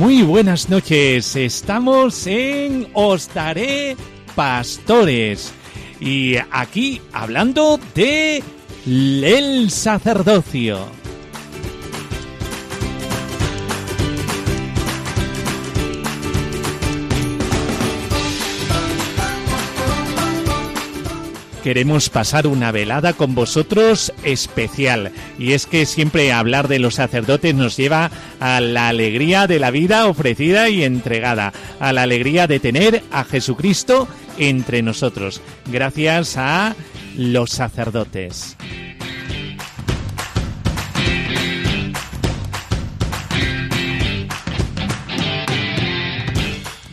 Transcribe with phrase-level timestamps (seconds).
[0.00, 3.98] Muy buenas noches, estamos en Os Daré
[4.34, 5.52] Pastores
[6.00, 8.42] y aquí hablando de
[8.86, 10.99] el sacerdocio.
[21.70, 25.12] Queremos pasar una velada con vosotros especial.
[25.38, 29.70] Y es que siempre hablar de los sacerdotes nos lleva a la alegría de la
[29.70, 36.74] vida ofrecida y entregada, a la alegría de tener a Jesucristo entre nosotros, gracias a
[37.16, 38.56] los sacerdotes.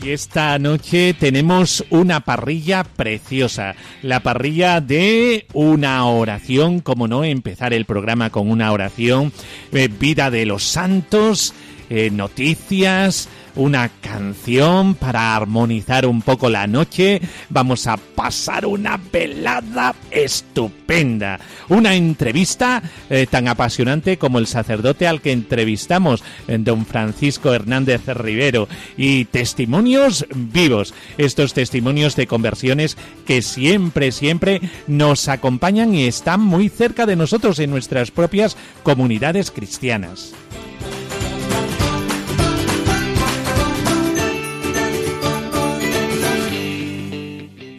[0.07, 7.83] Esta noche tenemos una parrilla preciosa, la parrilla de una oración, como no, empezar el
[7.83, 9.33] programa con una oración,
[9.73, 11.53] eh, vida de los santos,
[11.89, 13.27] eh, noticias,
[13.57, 17.21] una canción para armonizar un poco la noche.
[17.49, 21.39] Vamos a pasar una velada estupenda.
[21.69, 28.67] Una entrevista eh, tan apasionante como el sacerdote al que entrevistamos, don Francisco Hernández Rivero.
[28.95, 30.93] Y testimonios vivos.
[31.17, 37.59] Estos testimonios de conversiones que siempre, siempre nos acompañan y están muy cerca de nosotros
[37.59, 40.33] en nuestras propias comunidades cristianas.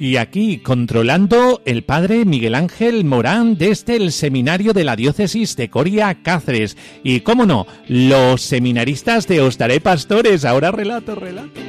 [0.01, 5.70] Y aquí, controlando el padre Miguel Ángel Morán desde el seminario de la diócesis de
[5.70, 6.77] Coria Cáceres.
[7.03, 10.45] Y cómo no, los seminaristas de Os Daré Pastores.
[10.45, 11.61] Ahora relato, relato.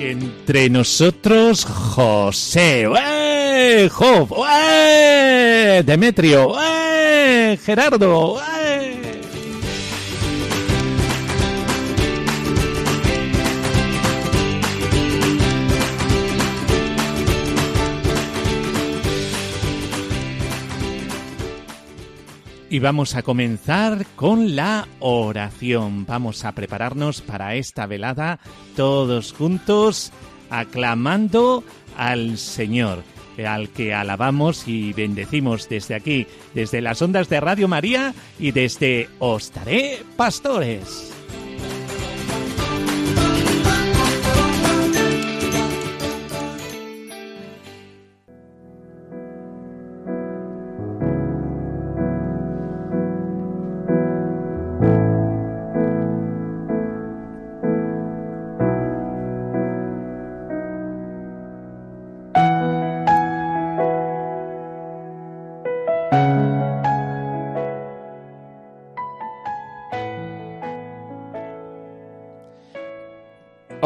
[0.00, 2.86] Entre nosotros, José,
[3.66, 3.90] ¡Eh!
[5.84, 6.54] Demetrio.
[7.62, 8.40] Gerardo.
[22.74, 26.06] Y vamos a comenzar con la oración.
[26.06, 28.40] Vamos a prepararnos para esta velada
[28.74, 30.10] todos juntos,
[30.50, 31.62] aclamando
[31.96, 33.04] al Señor,
[33.46, 39.08] al que alabamos y bendecimos desde aquí, desde las ondas de Radio María y desde
[39.20, 39.52] Os
[40.16, 41.13] Pastores.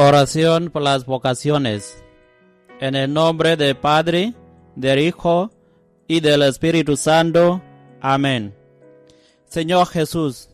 [0.09, 2.03] Oración por las vocaciones.
[2.81, 4.33] En el nombre del Padre,
[4.75, 5.51] del Hijo
[6.07, 7.61] y del Espíritu Santo.
[8.01, 8.55] Amén.
[9.45, 10.49] Señor Jesús,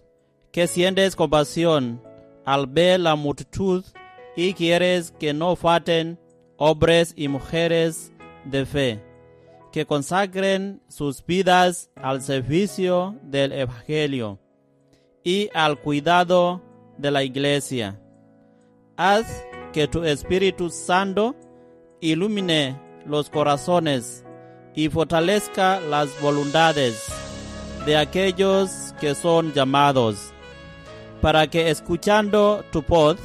[0.51, 2.03] que sientes compasión
[2.45, 3.85] al ver la multitud
[4.35, 6.19] y quieres que no falten
[6.57, 8.13] hombres y mujeres
[8.45, 9.05] de fe,
[9.71, 14.41] que consagren sus vidas al servicio del Evangelio
[15.23, 16.61] y al cuidado
[16.99, 18.01] de la Iglesia
[18.97, 19.27] haz
[19.73, 21.35] que tu Espíritu Santo
[22.01, 24.25] ilumine los corazones
[24.75, 27.07] y fortalezca las voluntades
[27.87, 30.33] de aquellos que son llamados,
[31.21, 33.19] para que escuchando tu voz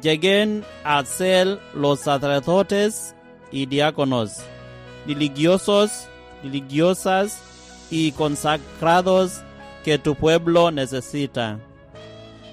[0.00, 3.14] lleguen a ser los sacerdotes
[3.50, 4.38] y diáconos,
[5.06, 6.06] religiosos,
[6.42, 7.42] religiosas
[7.90, 9.42] y consagrados
[9.84, 11.58] que tu pueblo necesita.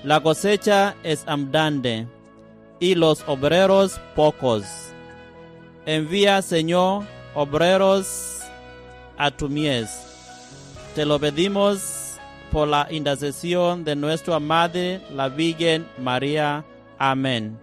[0.03, 2.07] La cosecha es abundante
[2.79, 4.65] y los obreros pocos.
[5.85, 7.03] Envía, Señor,
[7.33, 8.41] obreros
[9.17, 9.89] a tu mies.
[10.95, 12.15] Te lo pedimos
[12.51, 16.65] por la intercesión de nuestra Madre, la Virgen María.
[16.97, 17.57] Amén.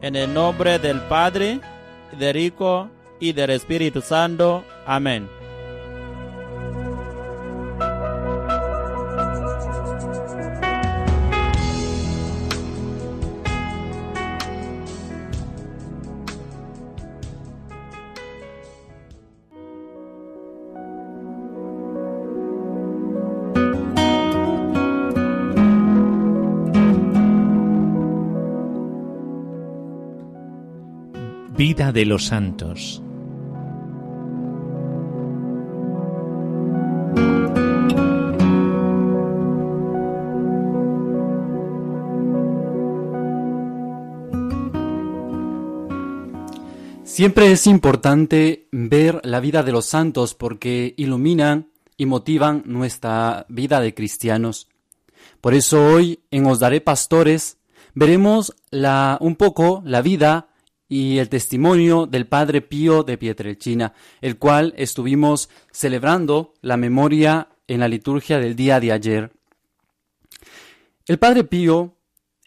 [0.00, 1.60] En el nombre del Padre,
[2.18, 2.88] del Hijo
[3.20, 4.64] y del Espíritu Santo.
[4.86, 5.37] Amén.
[31.58, 33.02] Vida de los Santos.
[47.02, 53.80] Siempre es importante ver la vida de los santos porque iluminan y motivan nuestra vida
[53.80, 54.68] de cristianos.
[55.40, 57.56] Por eso hoy en Os Daré Pastores
[57.94, 60.50] veremos la, un poco la vida
[60.88, 67.80] y el testimonio del Padre Pío de Pietrelcina, el cual estuvimos celebrando la memoria en
[67.80, 69.32] la liturgia del día de ayer.
[71.06, 71.96] El Padre Pío,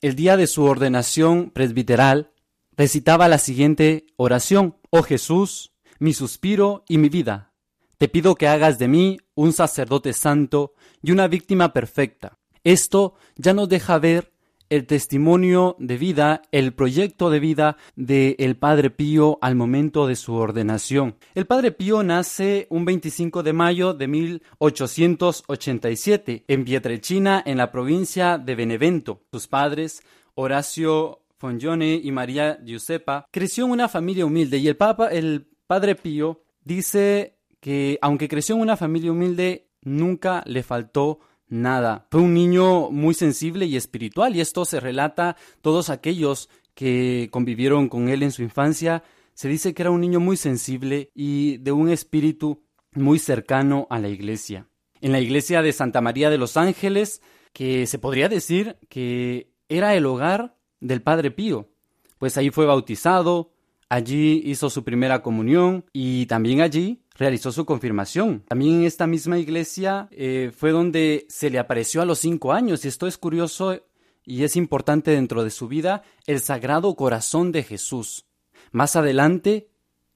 [0.01, 2.31] el día de su ordenación presbiteral,
[2.75, 4.77] recitaba la siguiente oración.
[4.89, 7.53] Oh Jesús, mi suspiro y mi vida,
[7.97, 10.73] te pido que hagas de mí un sacerdote santo
[11.03, 12.39] y una víctima perfecta.
[12.63, 14.33] Esto ya nos deja ver
[14.71, 20.15] el testimonio de vida, el proyecto de vida del el Padre Pío al momento de
[20.15, 21.17] su ordenación.
[21.35, 28.37] El Padre Pío nace un 25 de mayo de 1887 en Pietrelcina, en la provincia
[28.37, 29.23] de Benevento.
[29.33, 30.03] Sus padres,
[30.35, 35.95] Horacio Fongione y María Giuseppa, creció en una familia humilde y el Papa, el Padre
[35.95, 41.19] Pío, dice que aunque creció en una familia humilde, nunca le faltó
[41.51, 42.07] nada.
[42.09, 47.89] Fue un niño muy sensible y espiritual y esto se relata todos aquellos que convivieron
[47.89, 49.03] con él en su infancia.
[49.33, 52.63] Se dice que era un niño muy sensible y de un espíritu
[52.93, 54.67] muy cercano a la iglesia.
[55.01, 57.21] En la iglesia de Santa María de los Ángeles,
[57.53, 61.69] que se podría decir que era el hogar del Padre Pío,
[62.17, 63.51] pues ahí fue bautizado,
[63.91, 68.41] allí hizo su primera comunión y también allí realizó su confirmación.
[68.47, 72.85] También en esta misma iglesia eh, fue donde se le apareció a los cinco años
[72.85, 73.81] y esto es curioso
[74.23, 78.27] y es importante dentro de su vida el Sagrado Corazón de Jesús.
[78.71, 79.67] Más adelante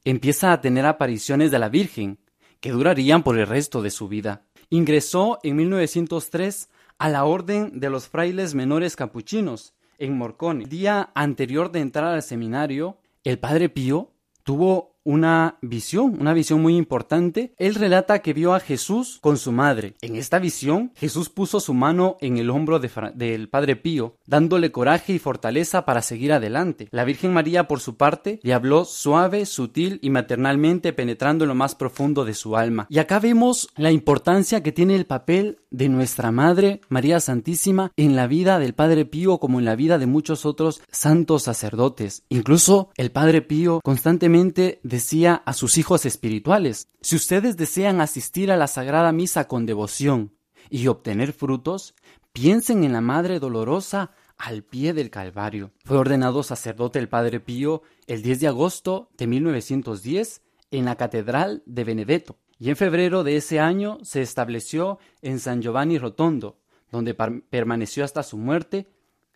[0.06, 2.20] empieza a tener apariciones de la Virgen
[2.62, 4.46] que durarían por el resto de su vida.
[4.70, 10.64] Ingresó en 1903 a la Orden de los Frailes Menores Capuchinos en Morcone.
[10.64, 14.14] El día anterior de entrar al seminario, el padre Pío
[14.44, 17.54] tuvo una visión, una visión muy importante.
[17.58, 19.96] Él relata que vio a Jesús con su madre.
[20.02, 25.14] En esta visión, Jesús puso su mano en el hombro del Padre Pío, dándole coraje
[25.14, 26.90] y fortaleza para seguir adelante.
[26.92, 31.56] La Virgen María, por su parte, le habló suave, sutil y maternalmente, penetrando en lo
[31.56, 32.88] más profundo de su alma.
[32.90, 38.16] Y acá vemos la importancia que tiene el papel de nuestra Madre María Santísima en
[38.16, 42.24] la vida del Padre Pío como en la vida de muchos otros santos sacerdotes.
[42.30, 48.56] Incluso el Padre Pío constantemente decía a sus hijos espirituales, si ustedes desean asistir a
[48.56, 50.32] la Sagrada Misa con devoción
[50.70, 51.96] y obtener frutos,
[52.32, 55.74] piensen en la Madre Dolorosa al pie del Calvario.
[55.84, 61.62] Fue ordenado sacerdote el Padre Pío el 10 de agosto de 1910 en la Catedral
[61.66, 66.58] de Benedetto y en febrero de ese año se estableció en San Giovanni Rotondo,
[66.90, 68.88] donde permaneció hasta su muerte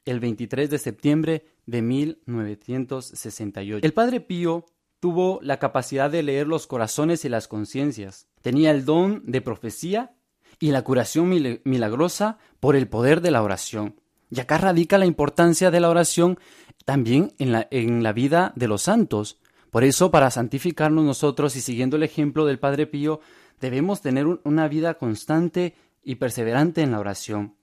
[0.05, 3.85] el 23 de septiembre de 1968.
[3.85, 4.63] El Padre Pío
[4.99, 8.27] tuvo la capacidad de leer los corazones y las conciencias.
[8.41, 10.13] Tenía el don de profecía
[10.59, 11.29] y la curación
[11.63, 13.99] milagrosa por el poder de la oración.
[14.29, 16.37] Y acá radica la importancia de la oración
[16.85, 19.39] también en la, en la vida de los santos.
[19.71, 23.21] Por eso, para santificarnos nosotros y siguiendo el ejemplo del Padre Pío,
[23.59, 27.55] debemos tener una vida constante y perseverante en la oración.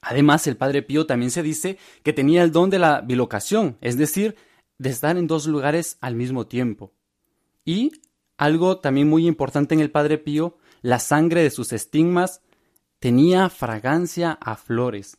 [0.00, 3.96] Además, el Padre Pío también se dice que tenía el don de la bilocación, es
[3.96, 4.36] decir,
[4.82, 6.92] de estar en dos lugares al mismo tiempo.
[7.64, 7.92] Y
[8.36, 12.40] algo también muy importante en el Padre Pío, la sangre de sus estigmas
[12.98, 15.18] tenía fragancia a flores.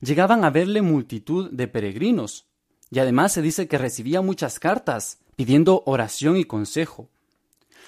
[0.00, 2.46] Llegaban a verle multitud de peregrinos,
[2.90, 7.08] y además se dice que recibía muchas cartas pidiendo oración y consejo.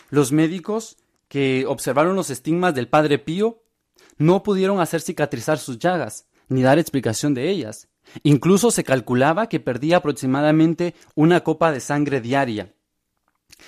[0.08, 0.96] Los médicos
[1.28, 3.62] que observaron los estigmas del Padre Pío
[4.16, 7.88] no pudieron hacer cicatrizar sus llagas, ni dar explicación de ellas,
[8.22, 12.72] Incluso se calculaba que perdía aproximadamente una copa de sangre diaria.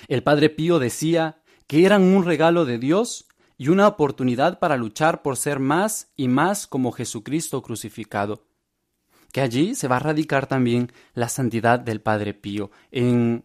[0.07, 3.27] El padre Pío decía que eran un regalo de Dios
[3.59, 8.45] y una oportunidad para luchar por ser más y más como Jesucristo crucificado.
[9.31, 13.43] Que allí se va a radicar también la santidad del Padre Pío en,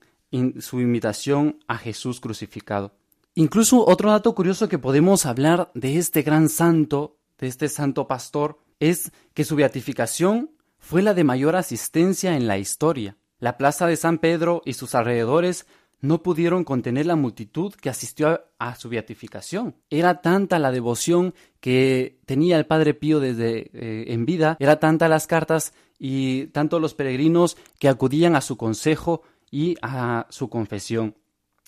[0.61, 2.97] su imitación a Jesús crucificado.
[3.35, 8.59] Incluso otro dato curioso que podemos hablar de este gran santo, de este santo pastor,
[8.81, 10.51] es que su beatificación
[10.85, 13.17] fue la de mayor asistencia en la historia.
[13.39, 15.67] La plaza de San Pedro y sus alrededores
[16.03, 19.77] no pudieron contener la multitud que asistió a, su beatificación.
[19.89, 25.09] Era tanta la devoción que tenía el Padre Pío desde eh, en vida, era tanta
[25.09, 31.17] las cartas y tanto los peregrinos que acudían a su consejo y a su confesión.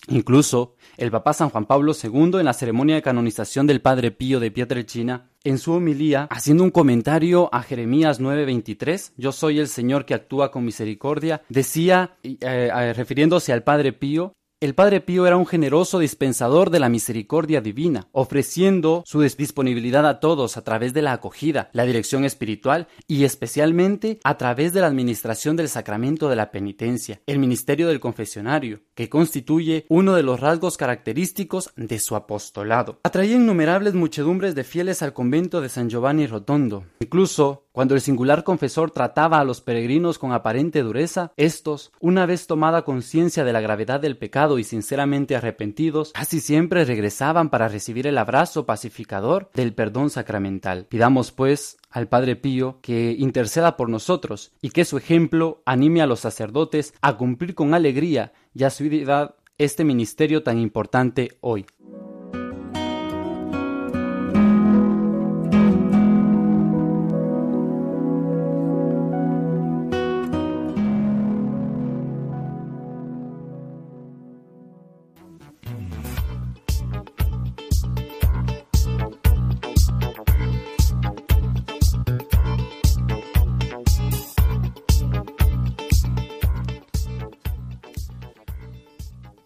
[0.07, 4.39] Incluso el Papa San Juan Pablo II en la ceremonia de canonización del Padre Pío
[4.39, 10.05] de Pietrelcina, en su homilía, haciendo un comentario a Jeremías 9:23, Yo soy el Señor
[10.05, 15.37] que actúa con misericordia, decía, eh, eh, refiriéndose al Padre Pío, el Padre Pío era
[15.37, 21.03] un generoso dispensador de la misericordia divina, ofreciendo su disponibilidad a todos a través de
[21.03, 26.37] la acogida, la dirección espiritual y especialmente a través de la administración del sacramento de
[26.37, 32.15] la penitencia, el ministerio del confesionario, que constituye uno de los rasgos característicos de su
[32.15, 32.99] apostolado.
[33.03, 36.83] Atraía innumerables muchedumbres de fieles al convento de San Giovanni Rotondo.
[36.99, 42.47] Incluso cuando el singular confesor trataba a los peregrinos con aparente dureza, estos, una vez
[42.47, 48.07] tomada conciencia de la gravedad del pecado y sinceramente arrepentidos, casi siempre regresaban para recibir
[48.07, 50.87] el abrazo pacificador del perdón sacramental.
[50.89, 56.07] Pidamos, pues, al Padre Pío que interceda por nosotros y que su ejemplo anime a
[56.07, 61.67] los sacerdotes a cumplir con alegría y a su vida este ministerio tan importante hoy.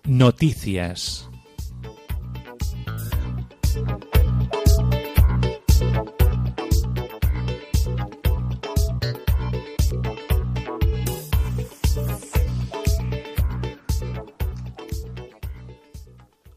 [0.06, 1.30] Noticias.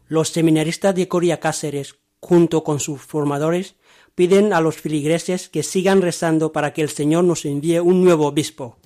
[0.07, 3.75] Los seminaristas de Coria Cáceres, junto con sus formadores,
[4.15, 8.27] piden a los filigreses que sigan rezando para que el Señor nos envíe un nuevo
[8.27, 8.77] obispo.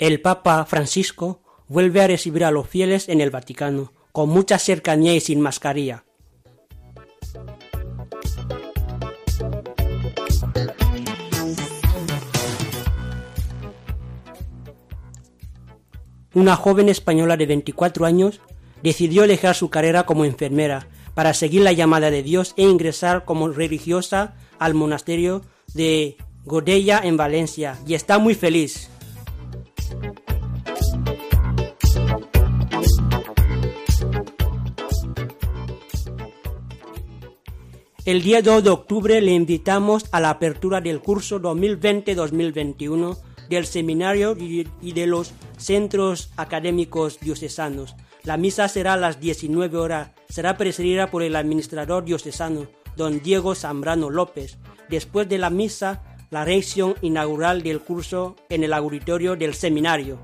[0.00, 5.14] El Papa Francisco vuelve a recibir a los fieles en el Vaticano, con mucha cercanía
[5.14, 6.06] y sin mascarilla.
[16.32, 18.40] Una joven española de 24 años
[18.82, 23.50] decidió dejar su carrera como enfermera para seguir la llamada de Dios e ingresar como
[23.50, 25.42] religiosa al monasterio
[25.74, 26.16] de
[26.46, 28.89] Godella en Valencia y está muy feliz.
[38.06, 43.18] El día 2 de octubre le invitamos a la apertura del curso 2020-2021
[43.48, 47.94] del seminario y de los centros académicos diocesanos.
[48.24, 50.10] La misa será a las 19 horas.
[50.28, 52.66] Será presidida por el administrador diocesano,
[52.96, 54.58] don Diego Zambrano López.
[54.88, 60.18] Después de la misa, la reacción inaugural del curso en el auditorio del seminario.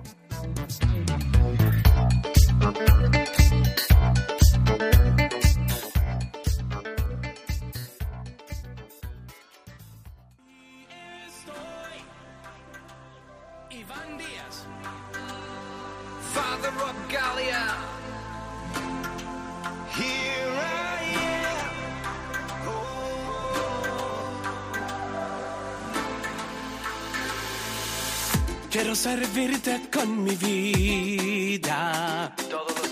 [28.87, 32.33] Quiero servirte con mi vida.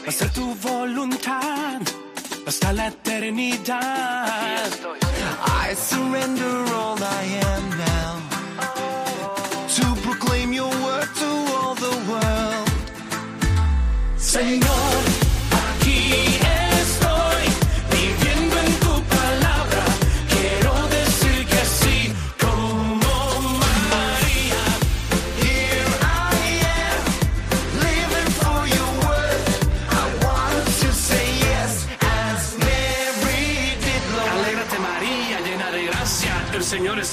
[0.08, 1.82] Hacer tu voluntad
[2.44, 4.72] hasta la eternidad.
[5.46, 8.18] I surrender all I am now.
[9.76, 12.68] To proclaim your word to all the world.
[14.18, 15.13] Señor,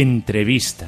[0.00, 0.86] Entrevista.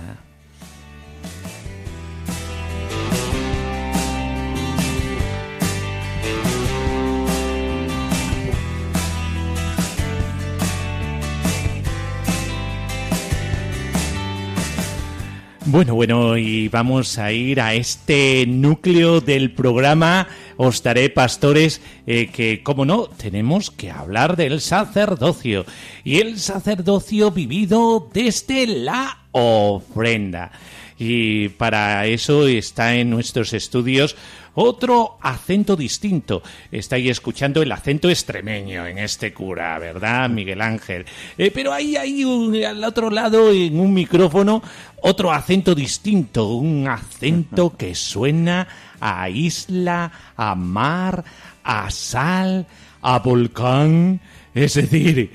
[15.67, 20.29] Bueno, bueno, y vamos a ir a este núcleo del programa
[20.61, 25.65] Os daré pastores, eh, que, como no, tenemos que hablar del sacerdocio.
[26.05, 30.53] Y el sacerdocio vivido desde la ofrenda.
[31.03, 34.17] Y para eso está en nuestros estudios
[34.53, 36.43] otro acento distinto.
[36.71, 41.07] Estáis escuchando el acento extremeño en este cura, ¿verdad, Miguel Ángel?
[41.39, 44.63] Eh, pero hay ahí al otro lado, en un micrófono,
[45.01, 48.69] otro acento distinto, un acento que suena
[49.01, 51.25] a isla, a mar,
[51.65, 52.67] a sal,
[53.01, 54.21] a volcán.
[54.53, 55.33] Es decir,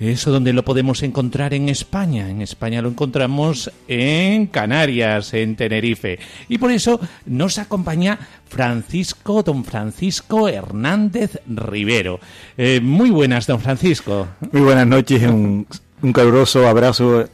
[0.00, 2.30] ¿Eso donde lo podemos encontrar en España?
[2.30, 6.18] En España lo encontramos en Canarias, en Tenerife.
[6.48, 12.18] Y por eso nos acompaña Francisco, don Francisco Hernández Rivero.
[12.56, 14.26] Eh, muy buenas, don Francisco.
[14.50, 15.66] Muy buenas noches, un,
[16.00, 17.28] un caluroso abrazo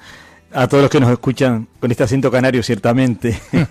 [0.53, 3.39] a todos los que nos escuchan con este acento canario, ciertamente.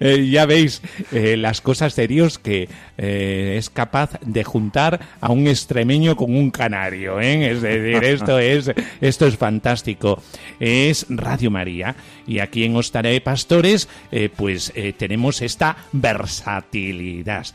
[0.00, 5.30] Eh, ya veis eh, las cosas de Dios que eh, es capaz de juntar a
[5.30, 7.20] un extremeño con un canario.
[7.20, 10.22] Es decir, esto es, esto es fantástico.
[10.58, 11.94] Es Radio María
[12.26, 13.88] y aquí en Ostaré Pastores
[14.36, 17.46] pues tenemos esta versatilidad.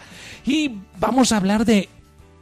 [0.45, 1.89] Y vamos a hablar de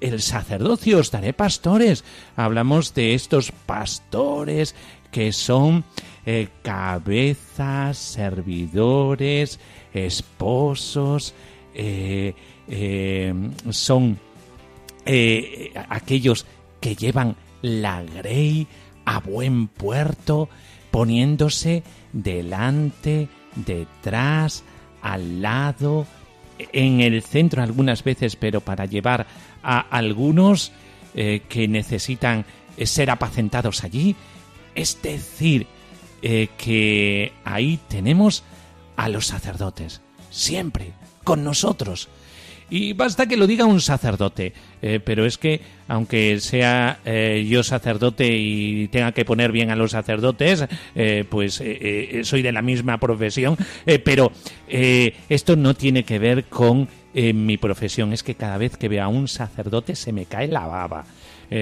[0.01, 2.04] el sacerdocio, os daré pastores.
[2.36, 4.75] Hablamos de estos pastores
[5.15, 5.86] que son
[6.25, 9.62] eh, cabezas, servidores,
[9.93, 11.34] esposos,
[11.73, 12.34] eh,
[12.67, 13.34] eh,
[13.69, 14.19] son
[15.88, 16.45] aquellos
[16.82, 18.67] que llevan la grey
[19.06, 20.49] a buen puerto,
[20.91, 24.65] poniéndose delante, detrás,
[25.01, 26.08] al lado,
[26.73, 29.28] en el centro algunas veces, pero para llevar
[29.63, 30.73] a algunos
[31.13, 32.43] que necesitan
[32.84, 34.13] ser apacentados allí.
[34.75, 35.67] Es decir,
[36.27, 38.43] eh, que ahí tenemos
[38.95, 40.91] a los sacerdotes, siempre,
[41.23, 42.09] con nosotros.
[42.67, 47.61] Y basta que lo diga un sacerdote, eh, pero es que aunque sea eh, yo
[47.61, 50.65] sacerdote y tenga que poner bien a los sacerdotes,
[51.29, 51.61] pues
[52.23, 53.55] soy de la misma profesión,
[54.03, 54.31] pero
[54.67, 59.09] esto no tiene que ver con mi profesión, es que cada vez que veo a
[59.09, 61.05] un sacerdote se me cae la baba.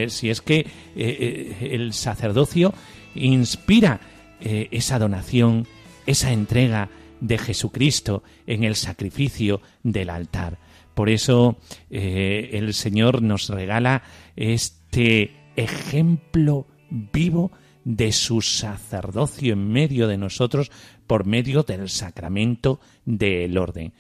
[0.08, 2.74] Si es que el sacerdocio
[3.16, 4.00] inspira
[4.40, 5.68] eh, esa donación,
[6.06, 10.60] esa entrega de Jesucristo en el sacrificio del altar.
[10.94, 11.58] Por eso
[11.90, 14.04] eh, el Señor nos regala
[14.36, 17.52] este ejemplo vivo
[17.84, 20.72] de su sacerdocio en medio de nosotros
[21.08, 23.94] por medio del sacramento del orden.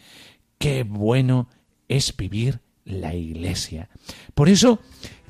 [0.58, 1.50] Qué bueno
[1.88, 3.90] es vivir la iglesia.
[4.34, 4.80] Por eso,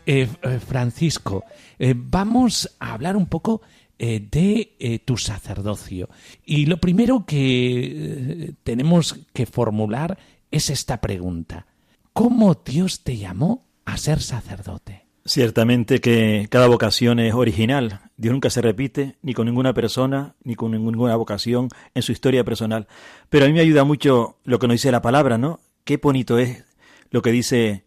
[0.06, 1.46] eh, eh, Francisco,
[1.80, 3.62] eh, vamos a hablar un poco
[3.98, 6.10] de tu sacerdocio.
[6.44, 10.18] Y lo primero que tenemos que formular
[10.52, 11.68] es esta pregunta.
[12.12, 15.06] ¿Cómo Dios te llamó a ser sacerdote?
[15.24, 18.02] Ciertamente que cada vocación es original.
[18.18, 22.44] Dios nunca se repite ni con ninguna persona ni con ninguna vocación en su historia
[22.44, 22.88] personal.
[23.30, 25.62] Pero a mí me ayuda mucho lo que nos dice la palabra, ¿no?
[25.86, 26.66] Qué bonito es
[27.10, 27.86] lo que dice,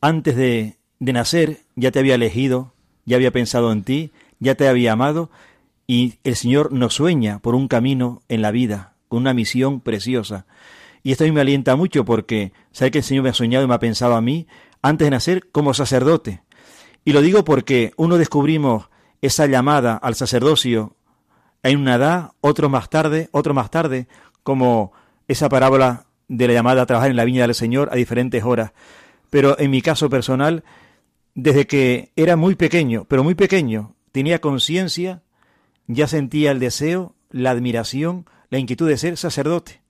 [0.00, 2.72] antes de, de nacer ya te había elegido,
[3.04, 5.30] ya había pensado en ti, ya te había amado
[5.86, 10.46] y el Señor nos sueña por un camino en la vida, con una misión preciosa.
[11.02, 13.64] Y esto a mí me alienta mucho porque sabe que el Señor me ha soñado
[13.64, 14.46] y me ha pensado a mí
[14.82, 16.42] antes de nacer como sacerdote.
[17.04, 18.90] Y lo digo porque uno descubrimos
[19.22, 20.96] esa llamada al sacerdocio
[21.62, 24.08] en una edad, otro más tarde, otro más tarde,
[24.42, 24.92] como
[25.26, 28.72] esa parábola de la llamada a trabajar en la viña del Señor a diferentes horas.
[29.30, 30.64] Pero en mi caso personal,
[31.40, 35.22] desde que era muy pequeño, pero muy pequeño, tenía conciencia,
[35.86, 39.80] ya sentía el deseo, la admiración, la inquietud de ser sacerdote.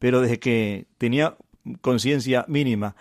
[0.00, 1.36] Pero desde que tenía
[1.82, 2.96] conciencia mínima.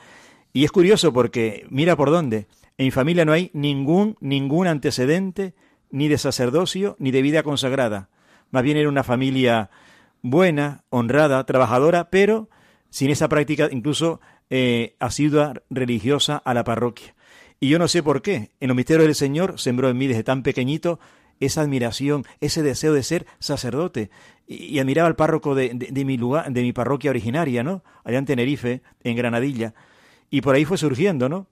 [0.53, 2.45] Y es curioso porque, mira por dónde,
[2.77, 5.55] en mi familia no hay ningún, ningún antecedente
[5.89, 8.09] ni de sacerdocio ni de vida consagrada.
[8.51, 9.71] Más bien era una familia
[10.21, 12.47] buena, honrada, trabajadora, pero
[12.91, 17.16] sin esa práctica incluso eh, asidua religiosa a la parroquia.
[17.59, 18.51] Y yo no sé por qué.
[18.59, 20.99] En los misterios del Señor sembró en mí desde tan pequeñito
[21.39, 24.09] esa admiración, ese deseo de ser sacerdote.
[24.47, 27.83] Y, admiraba al párroco de, de, mi lugar, de mi parroquia originaria, ¿no?
[28.03, 29.73] Allá en Tenerife, en Granadilla.
[30.29, 31.47] Y por ahí fue surgiendo, ¿no?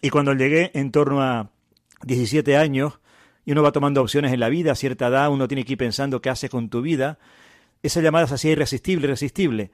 [0.00, 1.50] Y cuando llegué en torno a
[2.04, 3.00] 17 años,
[3.44, 5.78] y uno va tomando opciones en la vida, a cierta edad uno tiene que ir
[5.78, 7.18] pensando qué hace con tu vida,
[7.82, 9.70] esa llamada se hacía irresistible, irresistible.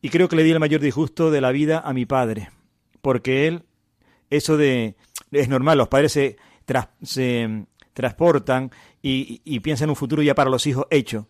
[0.00, 2.50] Y creo que le di el mayor disgusto de la vida a mi padre,
[3.02, 3.64] porque él,
[4.36, 4.96] eso de,
[5.30, 6.36] es normal, los padres se,
[7.02, 8.70] se transportan
[9.02, 11.28] y, piensan en un futuro ya para los hijos hecho.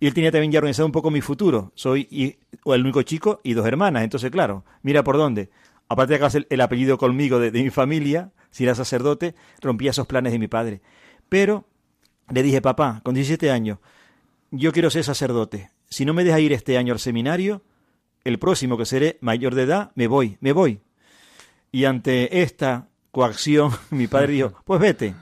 [0.00, 1.70] Y él tenía también ya organizado un poco mi futuro.
[1.74, 4.02] Soy el único chico y dos hermanas.
[4.02, 5.50] Entonces, claro, mira por dónde.
[5.88, 9.90] Aparte de que el, el apellido conmigo de, de mi familia, si era sacerdote, rompía
[9.90, 10.82] esos planes de mi padre.
[11.28, 11.66] Pero
[12.30, 13.78] le dije, papá, con 17 años,
[14.50, 15.70] yo quiero ser sacerdote.
[15.88, 17.62] Si no me deja ir este año al seminario,
[18.24, 20.80] el próximo que seré mayor de edad, me voy, me voy.
[21.72, 25.14] Y ante esta coacción, mi padre dijo, pues vete.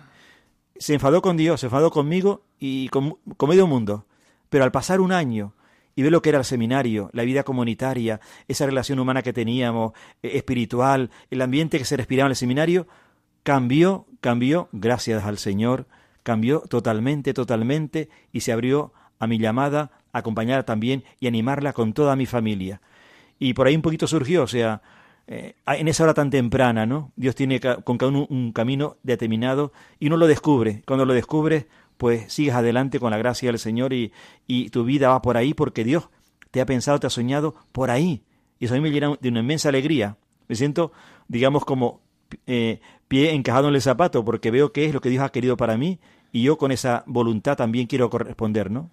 [0.77, 3.17] Se enfadó con Dios, se enfadó conmigo y con,
[3.49, 4.07] medio mundo.
[4.49, 5.55] Pero al pasar un año
[5.95, 9.93] y ver lo que era el seminario, la vida comunitaria, esa relación humana que teníamos,
[10.23, 12.89] eh, espiritual, el ambiente que se respiraba en el seminario,
[13.43, 15.87] cambió, cambió, gracias al Señor,
[16.23, 22.17] cambió totalmente, totalmente y se abrió a mi llamada, acompañarla también y animarla con toda
[22.17, 22.81] mi familia.
[23.39, 24.83] Y por ahí un poquito surgió, o sea,
[25.33, 27.13] eh, en esa hora tan temprana, ¿no?
[27.15, 30.83] Dios tiene con cada uno un camino determinado y uno lo descubre.
[30.85, 31.67] Cuando lo descubres,
[31.99, 34.13] pues sigues adelante con la gracia del Señor y,
[34.49, 36.09] y tu vida va por ahí porque Dios
[36.51, 38.25] te ha pensado, te ha soñado por ahí.
[38.59, 40.17] Y eso a mí me llena de una inmensa alegría.
[40.49, 40.91] Me siento,
[41.29, 42.01] digamos, como
[42.49, 45.57] eh, pie encajado en el zapato porque veo que es lo que Dios ha querido
[45.57, 46.01] para mí
[46.33, 48.91] y yo con esa voluntad también quiero corresponder, ¿no?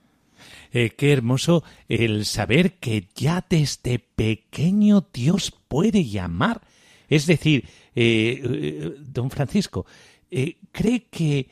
[0.71, 6.61] Eh, qué hermoso el saber que ya desde pequeño Dios puede llamar.
[7.07, 9.85] Es decir, eh, eh, don Francisco,
[10.71, 11.49] ¿cree que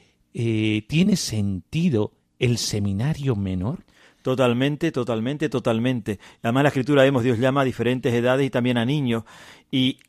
[0.88, 3.86] tiene sentido el seminario menor?
[4.21, 6.19] Totalmente, totalmente, totalmente.
[6.41, 9.23] Además, la escritura vemos, Dios llama a diferentes edades y también a niños.
[9.71, 9.99] Y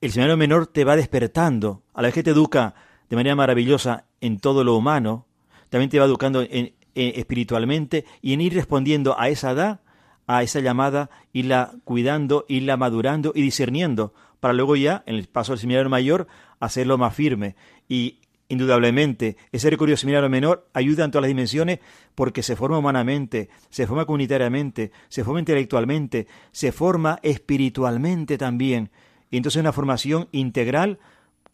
[0.00, 1.82] el seminario menor te va despertando.
[1.92, 2.74] A la vez que te educa
[3.08, 5.26] de manera maravillosa en todo lo humano,
[5.68, 9.80] también te va educando en, eh, espiritualmente y en ir respondiendo a esa edad,
[10.26, 15.52] a esa llamada, irla cuidando, irla madurando y discerniendo, para luego ya, en el paso
[15.52, 16.26] del seminario mayor,
[16.58, 17.56] hacerlo más firme.
[17.88, 18.18] Y
[18.50, 21.78] indudablemente, ese recorrido seminario menor ayuda en todas las dimensiones
[22.14, 28.90] porque se forma humanamente, se forma comunitariamente, se forma intelectualmente, se forma espiritualmente también.
[29.30, 30.98] Y entonces una formación integral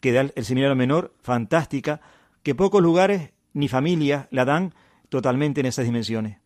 [0.01, 2.01] que da el seminario menor, fantástica,
[2.43, 4.73] que pocos lugares ni familias la dan
[5.09, 6.37] totalmente en esas dimensiones.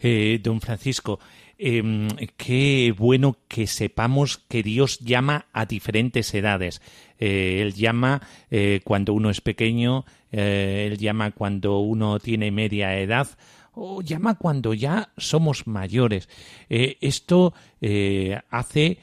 [0.00, 1.20] Eh, don Francisco,
[1.58, 6.82] em, qué bueno que sepamos que Dios llama a diferentes edades.
[7.18, 13.28] Eh, él llama eh, cuando uno es pequeño, Él llama cuando uno tiene media edad
[13.74, 16.26] o llama cuando ya somos mayores.
[16.70, 17.52] esto
[18.48, 18.98] hace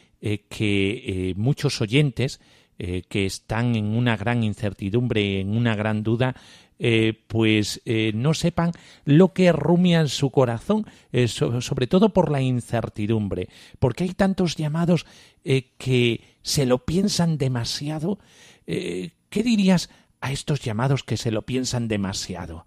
[0.50, 2.42] que muchos oyentes
[2.80, 6.36] que están en una gran incertidumbre, en una gran duda,
[6.82, 8.72] eh, pues eh, no sepan
[9.04, 14.56] lo que rumia en su corazón, eh, sobre todo por la incertidumbre, porque hay tantos
[14.56, 15.06] llamados
[15.44, 18.20] que se lo piensan demasiado.
[18.66, 19.90] ¿Qué dirías
[20.22, 22.66] a estos llamados que se lo piensan demasiado?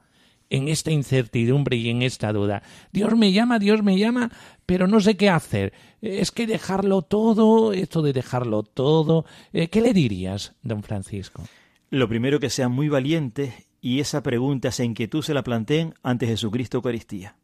[0.53, 2.63] En esta incertidumbre y en esta duda.
[2.93, 4.31] Dios me llama, Dios me llama,
[4.67, 5.73] pero no sé qué hacer.
[6.03, 9.25] Es que dejarlo todo, esto de dejarlo todo.
[9.53, 11.43] ¿Qué le dirías, don Francisco?
[11.89, 16.27] Lo primero que sean muy valientes y esa pregunta, esa inquietud se la planteen ante
[16.27, 17.35] Jesucristo Eucaristía.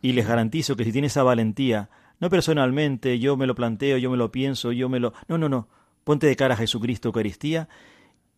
[0.00, 4.10] Y les garantizo que si tiene esa valentía, no personalmente, yo me lo planteo, yo
[4.10, 5.12] me lo pienso, yo me lo...
[5.28, 5.68] No, no, no.
[6.02, 7.68] Ponte de cara a Jesucristo Eucaristía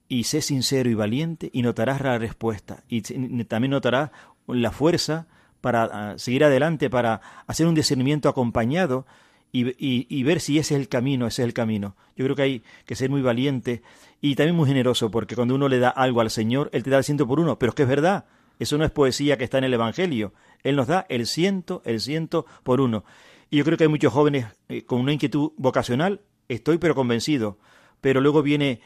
[0.09, 2.85] y sé sincero y valiente y notarás la respuesta.
[2.89, 3.03] Y
[3.45, 4.11] también notarás
[4.47, 5.27] la fuerza
[5.61, 9.07] para ah, seguir adelante, para hacer un discernimiento acompañado
[9.51, 11.97] y, ver si ese es el camino, ese es el camino.
[12.17, 13.83] Yo creo que hay que ser muy valiente
[14.21, 16.99] y también muy generoso, porque cuando uno le da algo al Señor, Él te da
[16.99, 18.25] el ciento por uno, pero es que es verdad,
[18.59, 20.33] eso no es poesía que está en el Evangelio,
[20.65, 23.05] Él nos da el ciento, el ciento por uno.
[23.49, 27.59] Y yo creo que hay muchos jóvenes eh, con una inquietud vocacional, estoy pero convencido,
[28.01, 28.81] pero luego viene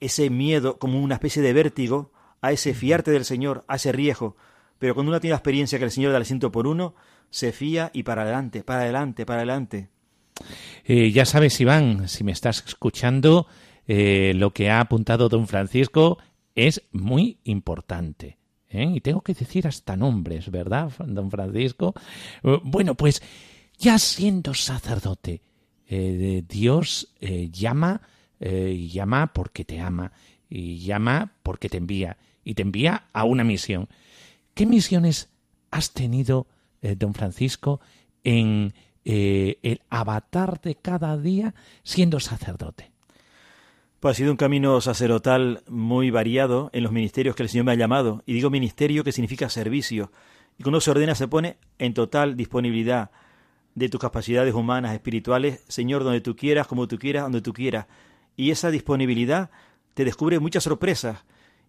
[0.00, 4.36] ese miedo como una especie de vértigo a ese fiarte del Señor, a ese riesgo.
[4.78, 6.94] Pero cuando uno tiene la experiencia que el Señor da el ciento por uno,
[7.30, 9.88] se fía y para adelante, para adelante, para adelante.
[10.84, 13.46] Eh, ya sabes, Iván, si me estás escuchando,
[13.86, 16.18] eh, lo que ha apuntado don Francisco
[16.54, 18.38] es muy importante.
[18.68, 18.90] ¿eh?
[18.94, 21.94] Y tengo que decir hasta nombres, ¿verdad, don Francisco?
[22.42, 23.22] Eh, Bueno, pues
[23.78, 25.42] ya siendo sacerdote,
[25.88, 27.12] Dios
[27.50, 28.00] llama,
[28.44, 30.10] eh, llama porque te ama,
[30.50, 33.88] y llama porque te envía, y te envía a una misión.
[34.54, 35.30] ¿Qué misiones
[35.70, 36.48] has tenido,
[36.82, 37.80] eh, don Francisco,
[38.24, 38.74] en
[39.04, 42.90] eh, el avatar de cada día siendo sacerdote?
[44.00, 47.72] Pues ha sido un camino sacerdotal muy variado en los ministerios que el Señor me
[47.72, 48.24] ha llamado.
[48.26, 50.10] Y digo ministerio que significa servicio.
[50.58, 53.12] Y cuando se ordena se pone en total disponibilidad
[53.76, 57.86] de tus capacidades humanas, espirituales, Señor, donde tú quieras, como tú quieras, donde tú quieras.
[58.36, 59.50] Y esa disponibilidad
[59.94, 61.24] te descubre muchas sorpresas.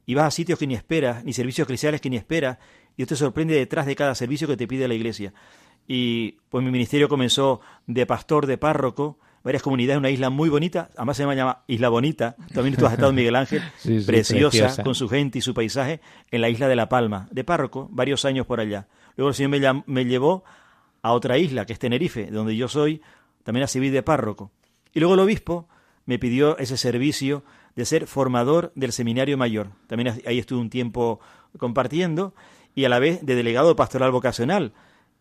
[0.06, 2.58] Y vas a sitios que ni esperas, ni servicios eclesiales que ni esperas,
[2.94, 5.34] y Dios te sorprende detrás de cada servicio que te pide la iglesia.
[5.88, 10.90] Y pues mi ministerio comenzó de pastor, de párroco, varias comunidades, una isla muy bonita,
[10.96, 14.50] además se llama Isla Bonita, también tú has estado en Miguel Ángel, Sí, sí, preciosa,
[14.58, 14.84] preciosa.
[14.84, 16.00] con su gente y su paisaje,
[16.32, 18.88] en la isla de La Palma, de párroco, varios años por allá.
[19.18, 20.46] Luego el Señor me, llam- me llevó
[21.02, 23.02] a otra isla, que es Tenerife, donde yo soy,
[23.44, 24.52] también a servir de párroco.
[24.94, 25.68] Y luego el obispo
[26.06, 27.44] me pidió ese servicio
[27.76, 29.70] de ser formador del seminario mayor.
[29.88, 31.20] También ahí estuve un tiempo
[31.58, 32.34] compartiendo
[32.76, 34.74] y a la vez de delegado pastoral vocacional.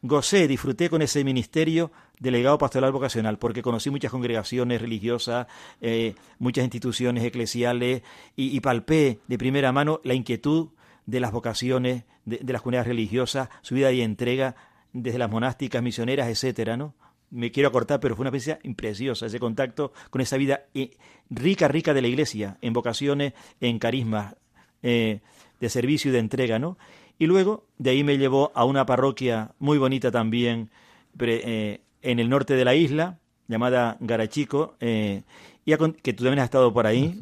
[0.04, 5.46] Gocé, disfruté con ese ministerio delegado pastoral vocacional porque conocí muchas congregaciones religiosas,
[5.80, 8.02] eh, muchas instituciones eclesiales
[8.34, 10.70] y, palpé de primera mano la inquietud
[11.06, 14.56] de las vocaciones, de, de las comunidades religiosas, su vida y entrega
[14.92, 16.94] desde las monásticas, misioneras, etcétera, ¿no?
[17.32, 20.90] Me quiero acortar, pero fue una experiencia impreciosa ese contacto con esa vida eh,
[21.30, 24.36] rica, rica de la iglesia, en vocaciones, en carismas,
[24.82, 25.20] eh,
[25.58, 26.76] de servicio y de entrega, ¿no?
[27.18, 30.70] Y luego de ahí me llevó a una parroquia muy bonita también,
[31.18, 33.18] eh, en el norte de la isla,
[33.48, 35.22] llamada Garachico, eh,
[35.64, 37.18] y a que tú también has estado por ahí.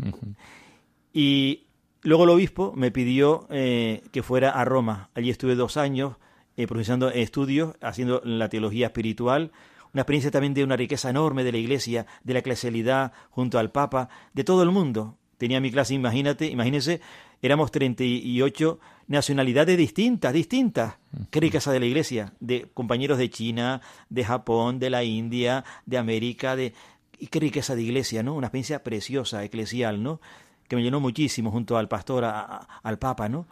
[1.13, 1.65] Y
[2.03, 5.11] luego el obispo me pidió que fuera a Roma.
[5.15, 6.15] Allí estuve dos años
[6.61, 9.51] eh, profesando estudios, haciendo la teología espiritual.
[9.93, 13.71] Una experiencia también de una riqueza enorme de la iglesia, de la eclesialidad junto al
[13.71, 15.17] Papa, de todo el mundo.
[15.39, 17.01] Tenía mi clase, imagínate, imagínense,
[17.43, 20.97] éramos 38 nacionalidades distintas, distintas.
[21.31, 25.99] Qué riqueza de la iglesia, de compañeros de China, de Japón, de la India, de
[25.99, 26.75] América, de
[27.19, 28.35] y qué riqueza de iglesia, ¿no?
[28.35, 30.21] Una experiencia preciosa, eclesial, ¿no?
[30.69, 33.47] Que me llenó muchísimo junto al pastor, a- a- al Papa, ¿no?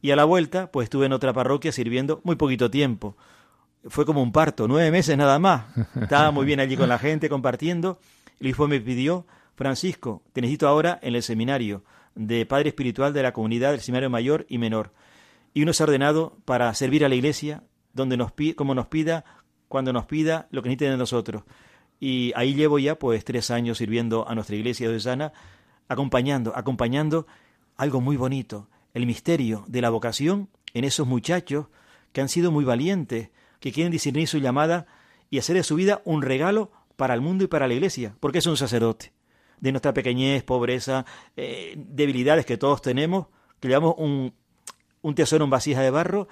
[0.00, 3.16] Y a la vuelta, pues estuve en otra parroquia sirviendo muy poquito tiempo.
[3.88, 5.64] Fue como un parto, nueve meses nada más.
[6.00, 7.98] Estaba muy bien allí con la gente, compartiendo.
[8.40, 13.22] El hijo me pidió, Francisco, te necesito ahora en el seminario de padre espiritual de
[13.22, 14.92] la comunidad del seminario mayor y menor.
[15.54, 19.24] Y uno ha ordenado para servir a la iglesia, donde nos como nos pida,
[19.68, 21.44] cuando nos pida, lo que necesite de nosotros.
[22.00, 25.32] Y ahí llevo ya pues tres años sirviendo a nuestra iglesia diocesana,
[25.88, 27.26] acompañando, acompañando
[27.76, 31.66] algo muy bonito, el misterio de la vocación en esos muchachos
[32.12, 34.86] que han sido muy valientes, que quieren discernir su llamada
[35.30, 38.38] y hacer de su vida un regalo para el mundo y para la iglesia, porque
[38.38, 39.12] es un sacerdote.
[39.60, 43.26] De nuestra pequeñez, pobreza, eh, debilidades que todos tenemos,
[43.60, 44.34] que llevamos un,
[45.02, 46.28] un tesoro en vasija de barro,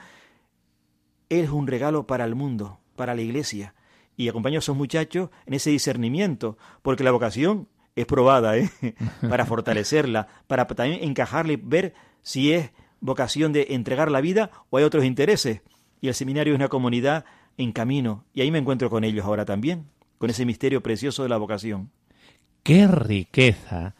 [1.29, 3.75] es un regalo para el mundo, para la iglesia.
[4.17, 8.71] Y acompaño a esos muchachos en ese discernimiento, porque la vocación es probada, ¿eh?
[9.29, 14.79] para fortalecerla, para también encajarle y ver si es vocación de entregar la vida o
[14.79, 15.61] hay otros intereses.
[16.05, 17.25] Y el seminario es una comunidad
[17.57, 19.87] en camino, y ahí me encuentro con ellos ahora también,
[20.19, 21.89] con ese misterio precioso de la vocación.
[22.63, 23.95] ¡Qué riqueza!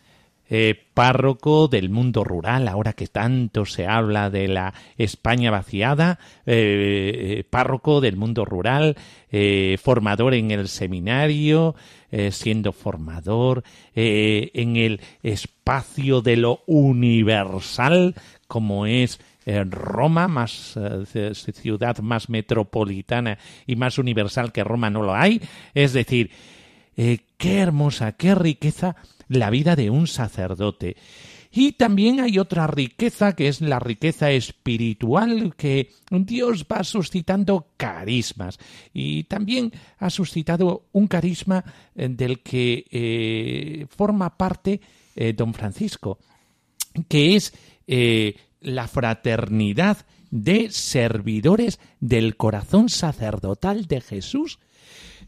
[0.51, 7.39] Eh, párroco del mundo rural, ahora que tanto se habla de la España vaciada, eh,
[7.39, 8.97] eh, párroco del mundo rural,
[9.31, 11.75] eh, formador en el seminario,
[12.11, 13.65] eh, siendo formador
[13.95, 18.15] en el espacio de lo universal,
[18.47, 25.03] como es eh, Roma, más eh, ciudad más metropolitana y más universal que Roma no
[25.03, 25.41] lo hay.
[25.75, 26.31] Es decir,
[26.97, 28.97] eh, qué hermosa, qué riqueza
[29.29, 30.97] la vida de un sacerdote.
[31.51, 38.59] Y también hay otra riqueza que es la riqueza espiritual que Dios va suscitando carismas.
[38.93, 44.81] Y también ha suscitado un carisma del que forma parte
[45.37, 46.19] don Francisco,
[47.07, 47.55] que es
[48.65, 49.99] la fraternidad
[50.31, 54.59] de servidores del corazón sacerdotal de Jesús.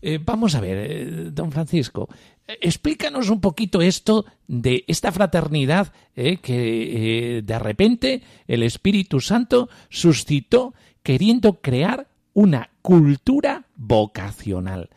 [0.03, 2.09] Eh, vamos a ver, eh, don Francisco,
[2.49, 10.75] eh, explícanos un poquito esto de esta fraternidad que de repente el Espíritu Santo suscitó
[11.03, 14.90] queriendo crear una cultura vocacional.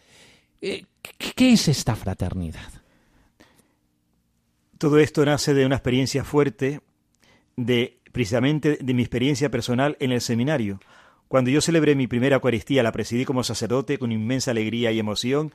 [0.61, 2.71] Eh, ¿qué- ¿Qué es esta fraternidad?
[4.77, 6.81] Todo esto nace de una experiencia fuerte,
[7.57, 10.79] de precisamente de mi experiencia personal en el seminario.
[11.27, 15.53] Cuando yo celebré mi primera Eucaristía, la presidí como sacerdote con inmensa alegría y emoción,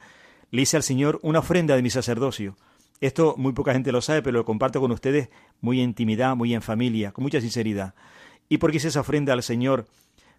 [0.51, 2.57] le hice al Señor una ofrenda de mi sacerdocio.
[3.01, 6.55] Esto muy poca gente lo sabe, pero lo comparto con ustedes muy en intimidad, muy
[6.55, 7.95] en familia, con mucha sinceridad.
[8.49, 9.87] ¿Y por qué hice esa ofrenda al Señor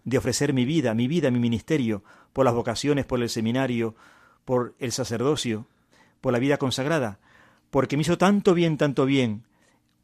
[0.04, 2.02] de ofrecer mi vida, mi vida, mi ministerio,
[2.32, 3.94] por las vocaciones, por el seminario,
[4.44, 5.66] por el sacerdocio,
[6.20, 7.18] por la vida consagrada?
[7.70, 9.44] Porque me hizo tanto bien, tanto bien,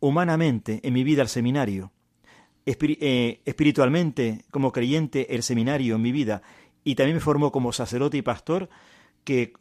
[0.00, 1.90] humanamente, en mi vida al seminario,
[2.64, 6.42] eh, espiritualmente, como creyente, el seminario en mi vida,
[6.84, 8.68] y también me formó como sacerdote y pastor,
[9.24, 9.54] que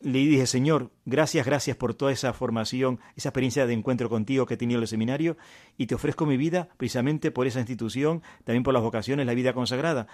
[0.00, 4.54] le dije, Señor, gracias, gracias por toda esa formación, esa experiencia de encuentro contigo que
[4.54, 5.36] he tenido en el seminario,
[5.76, 9.52] y te ofrezco mi vida precisamente por esa institución, también por las vocaciones, la vida
[9.52, 10.06] consagrada.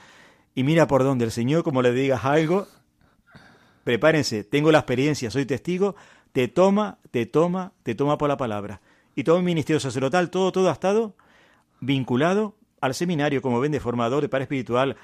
[0.54, 2.66] Y mira por dónde el Señor, como le digas algo,
[3.84, 5.96] prepárense, tengo la experiencia, soy testigo,
[6.32, 8.80] te toma, te toma, te toma por la palabra.
[9.14, 11.14] Y todo mi ministerio sacerdotal, todo, todo ha estado
[11.84, 14.96] vinculado al seminario, como ven, de formador, de padre espiritual.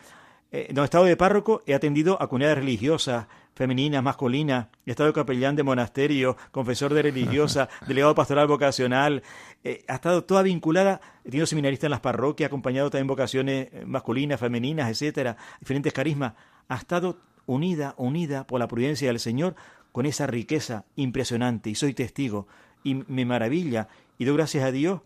[0.53, 5.13] Eh, donde he estado de párroco, he atendido a comunidades religiosas, femeninas, masculinas, he estado
[5.13, 9.23] capellán de monasterio, confesor de religiosa, delegado pastoral vocacional,
[9.63, 13.85] eh, ha estado toda vinculada, he tenido seminaristas en las parroquias, acompañado también vocaciones eh,
[13.87, 16.35] masculinas, femeninas, etcétera, diferentes carismas,
[16.69, 19.55] ha estado unida, unida por la prudencia del Señor
[19.93, 22.49] con esa riqueza impresionante, y soy testigo,
[22.83, 23.89] y me maravilla,
[24.19, 25.01] y doy gracias a Dios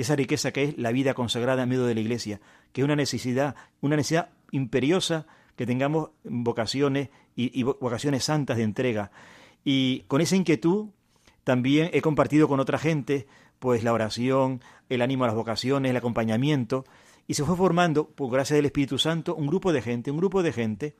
[0.00, 2.40] esa riqueza que es la vida consagrada en medio de la iglesia,
[2.72, 9.10] que es una necesidad, una necesidad imperiosa que tengamos vocaciones y, vocaciones santas de entrega.
[9.64, 10.88] Y con esa inquietud
[11.44, 13.26] también he compartido con otra gente
[13.58, 16.86] pues la oración, el ánimo a las vocaciones, el acompañamiento,
[17.26, 20.42] y se fue formando, por gracia del Espíritu Santo, un grupo de gente, un grupo
[20.42, 20.96] de gente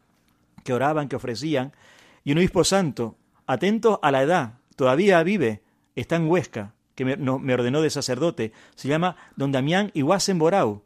[0.63, 1.73] que oraban, que ofrecían,
[2.23, 5.63] y un obispo santo, atento a la edad, todavía vive,
[5.97, 10.39] está en Huesca, que me, no, me ordenó de sacerdote, se llama don Damián Iguasen
[10.39, 10.83] Borau,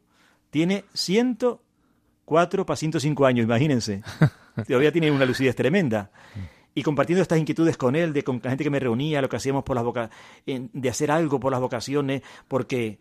[0.49, 4.01] tiene 104 para 105 años, imagínense,
[4.65, 6.11] todavía tiene una lucidez tremenda.
[6.73, 9.35] Y compartiendo estas inquietudes con él, de con la gente que me reunía, lo que
[9.35, 10.09] hacíamos por las voca
[10.45, 12.97] de hacer algo por las vocaciones, porque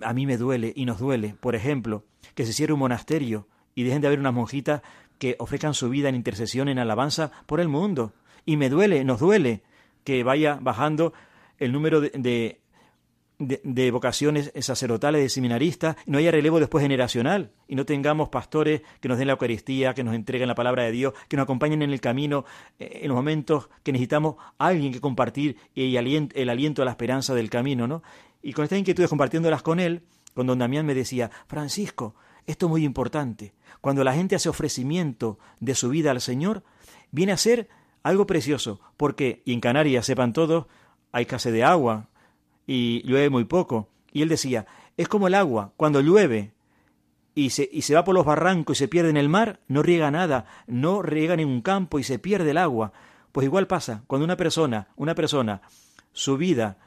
[0.00, 2.04] a mí me duele y nos duele, por ejemplo,
[2.36, 4.82] que se cierre un monasterio y dejen de haber unas monjitas
[5.18, 8.12] que ofrezcan su vida en intercesión, en alabanza por el mundo.
[8.46, 9.64] Y me duele, nos duele
[10.04, 11.14] que vaya bajando
[11.58, 12.10] el número de,
[13.38, 18.82] de, de- vocaciones sacerdotales, de seminaristas, no haya relevo después generacional, y no tengamos pastores
[19.00, 21.82] que nos den la Eucaristía, que nos entreguen la palabra de Dios, que nos acompañen
[21.82, 22.44] en el camino,
[22.78, 27.34] eh, en los momentos que necesitamos alguien que compartir y el aliento a la esperanza
[27.34, 28.02] del camino, ¿no?
[28.42, 30.02] Y con estas inquietudes compartiéndolas con él,
[30.34, 32.14] con don Damián me decía, Francisco,
[32.46, 33.54] esto es muy importante.
[33.80, 36.62] Cuando la gente hace ofrecimiento de su vida al Señor,
[37.10, 37.68] viene a ser
[38.02, 40.66] algo precioso, porque, y en Canarias, sepan todos,
[41.14, 42.08] hay escasez de agua
[42.66, 43.88] y llueve muy poco.
[44.12, 46.52] Y él decía, es como el agua, cuando llueve
[47.36, 49.84] y se, y se va por los barrancos y se pierde en el mar, no
[49.84, 52.92] riega nada, no riega en un campo y se pierde el agua.
[53.30, 55.62] Pues igual pasa, cuando una persona, una persona,
[56.12, 56.78] su vida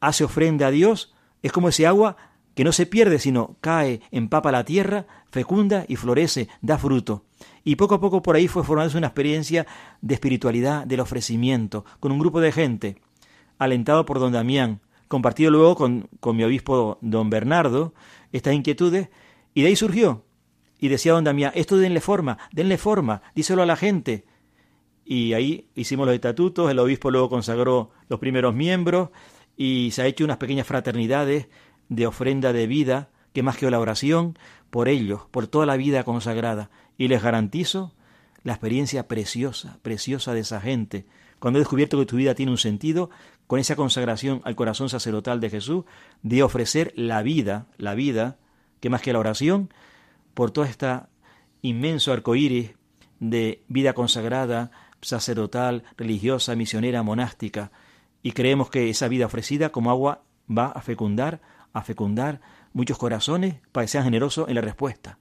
[0.00, 2.16] hace ofrenda a Dios, es como ese agua
[2.56, 7.26] que no se pierde, sino cae, empapa la tierra, fecunda y florece, da fruto.
[7.62, 9.68] Y poco a poco por ahí fue formándose una experiencia
[10.00, 13.00] de espiritualidad, del ofrecimiento, con un grupo de gente,
[13.64, 17.94] alentado por don Damián, compartido luego con, con mi obispo don Bernardo,
[18.32, 19.08] estas inquietudes,
[19.54, 20.24] y de ahí surgió.
[20.78, 24.24] Y decía don Damián, esto denle forma, denle forma, díselo a la gente.
[25.04, 29.10] Y ahí hicimos los estatutos, el obispo luego consagró los primeros miembros
[29.56, 31.48] y se ha hecho unas pequeñas fraternidades
[31.88, 34.38] de ofrenda de vida, que más que la oración,
[34.70, 36.70] por ellos, por toda la vida consagrada.
[36.96, 37.92] Y les garantizo
[38.42, 41.06] la experiencia preciosa, preciosa de esa gente.
[41.38, 43.10] Cuando he descubierto que tu vida tiene un sentido,
[43.46, 45.84] con esa consagración al corazón sacerdotal de Jesús,
[46.22, 48.38] de ofrecer la vida, la vida,
[48.80, 49.72] que más que la oración,
[50.34, 50.88] por todo este
[51.60, 52.72] inmenso arcoíris
[53.20, 54.70] de vida consagrada,
[55.00, 57.70] sacerdotal, religiosa, misionera, monástica.
[58.22, 61.40] Y creemos que esa vida ofrecida como agua va a fecundar,
[61.72, 62.40] a fecundar
[62.72, 65.18] muchos corazones para que sean generosos en la respuesta.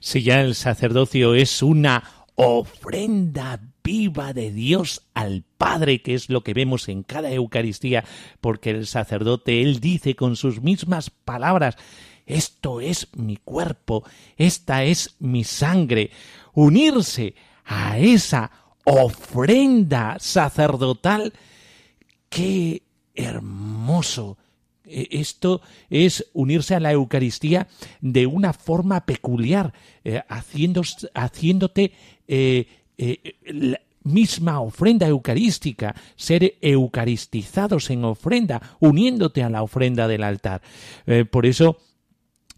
[0.00, 2.02] Si ya el sacerdocio es una
[2.34, 8.04] ofrenda viva de Dios al Padre, que es lo que vemos en cada Eucaristía,
[8.42, 11.76] porque el sacerdote, él dice con sus mismas palabras,
[12.26, 14.04] esto es mi cuerpo,
[14.36, 16.10] esta es mi sangre.
[16.52, 17.34] Unirse
[17.64, 18.50] a esa
[18.84, 21.32] ofrenda sacerdotal,
[22.28, 22.82] qué
[23.14, 24.36] hermoso.
[24.84, 27.68] E- Esto es unirse a la Eucaristía
[28.02, 29.72] de una forma peculiar,
[30.04, 31.92] eh, haciéndote
[32.26, 32.66] eh,
[32.98, 40.62] eh, la misma ofrenda eucarística, ser eucaristizados en ofrenda, uniéndote a la ofrenda del altar.
[41.06, 41.78] Eh, por eso,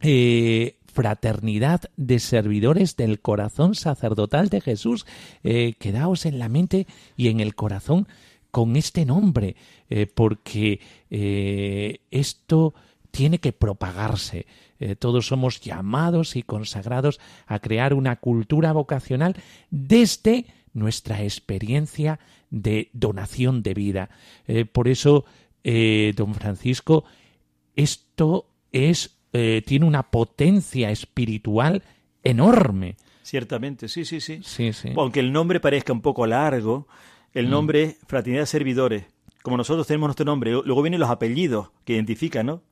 [0.01, 5.07] eh, fraternidad de servidores del corazón sacerdotal de Jesús.
[5.43, 6.87] Eh, quedaos en la mente
[7.17, 8.09] y en el corazón
[8.51, 9.57] con este nombre,
[9.89, 10.81] eh, porque
[11.11, 12.75] eh, esto
[13.11, 14.47] tiene que propagarse.
[14.81, 19.37] Eh, todos somos llamados y consagrados a crear una cultura vocacional
[19.71, 22.19] desde nuestra experiencia
[22.51, 24.11] de donación de vida.
[24.49, 25.25] Eh, por eso,
[25.63, 27.05] eh, don Francisco,
[27.77, 31.85] esto es tiene una potencia espiritual
[32.25, 32.97] enorme.
[33.23, 34.41] Ciertamente, sí, sí, sí.
[34.43, 34.89] Sí, sí.
[34.97, 36.89] Aunque el nombre parezca un poco largo,
[37.33, 37.51] el Mm.
[37.51, 39.05] nombre es Fraternidad Servidores.
[39.43, 42.63] Como nosotros tenemos nuestro nombre, luego vienen los apellidos que identifican, ¿no?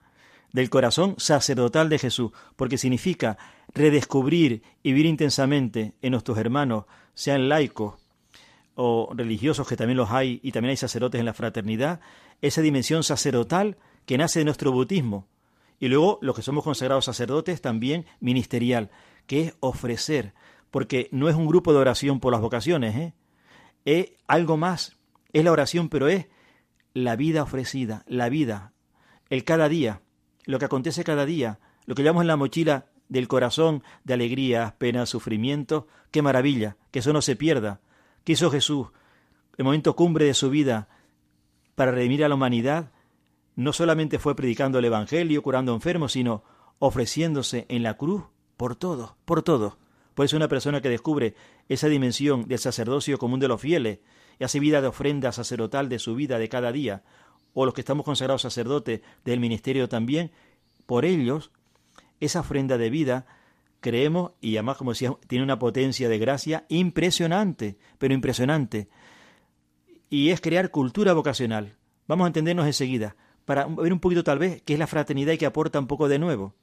[0.53, 3.36] Del corazón sacerdotal de Jesús, porque significa
[3.74, 6.84] redescubrir y vivir intensamente en nuestros hermanos,
[7.14, 7.94] sean laicos
[8.74, 12.01] o religiosos, que también los hay, y también hay sacerdotes en la fraternidad,
[12.40, 13.76] esa dimensión sacerdotal
[14.07, 15.26] que nace de nuestro bautismo.
[15.80, 18.90] Y luego los que somos consagrados sacerdotes también ministerial,
[19.26, 20.32] que es ofrecer,
[20.70, 23.14] porque no es un grupo de oración por las vocaciones, ¿eh?
[23.84, 24.96] es algo más,
[25.32, 26.26] es la oración, pero es
[26.94, 28.72] la vida ofrecida, la vida,
[29.30, 30.03] el cada día,
[30.49, 34.72] lo que acontece cada día, lo que llevamos en la mochila del corazón de alegrías,
[34.72, 37.82] penas, sufrimientos, qué maravilla, que eso no se pierda.
[38.24, 38.88] ¿Qué hizo Jesús?
[39.59, 40.88] El momento cumbre de su vida
[41.74, 42.92] para redimir a la humanidad,
[43.57, 46.42] no solamente fue predicando el Evangelio, curando enfermos, sino
[46.78, 48.24] ofreciéndose en la cruz
[48.57, 49.78] por todo, por todo.
[50.14, 51.34] Por eso una persona que descubre
[51.68, 53.99] esa dimensión del sacerdocio común de los fieles
[54.38, 57.05] y hace vida de ofrenda sacerdotal de su vida de cada día,
[57.61, 60.31] o los que estamos consagrados sacerdotes del ministerio también,
[60.87, 61.51] por ellos,
[62.21, 63.27] esa ofrenda de vida,
[63.81, 68.89] creemos, y además, como decía, tiene una potencia de gracia impresionante, pero impresionante.
[70.09, 71.75] Y es crear cultura vocacional.
[72.07, 75.39] Vamos a entendernos enseguida, para ver un poquito tal vez qué es la fraternidad y
[75.39, 76.55] que aporta un poco de nuevo.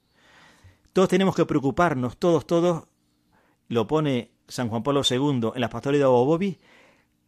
[0.93, 2.88] Todos tenemos que preocuparnos, todos, todos,
[3.68, 6.58] lo pone San Juan Pablo II en las pastorales de Bobobi,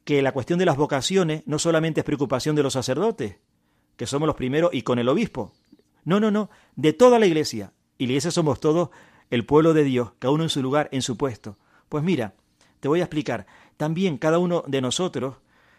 [0.05, 3.39] que la cuestión de las vocaciones no solamente es preocupación de los sacerdotes,
[3.97, 5.51] que somos los primeros, y con el obispo.
[6.05, 7.73] No, no, no, de toda la iglesia.
[7.97, 8.89] Y iglesia somos todos
[9.29, 11.57] el pueblo de Dios, cada uno en su lugar, en su puesto.
[11.89, 12.35] Pues mira,
[12.79, 13.45] te voy a explicar.
[13.75, 15.35] También cada uno de nosotros,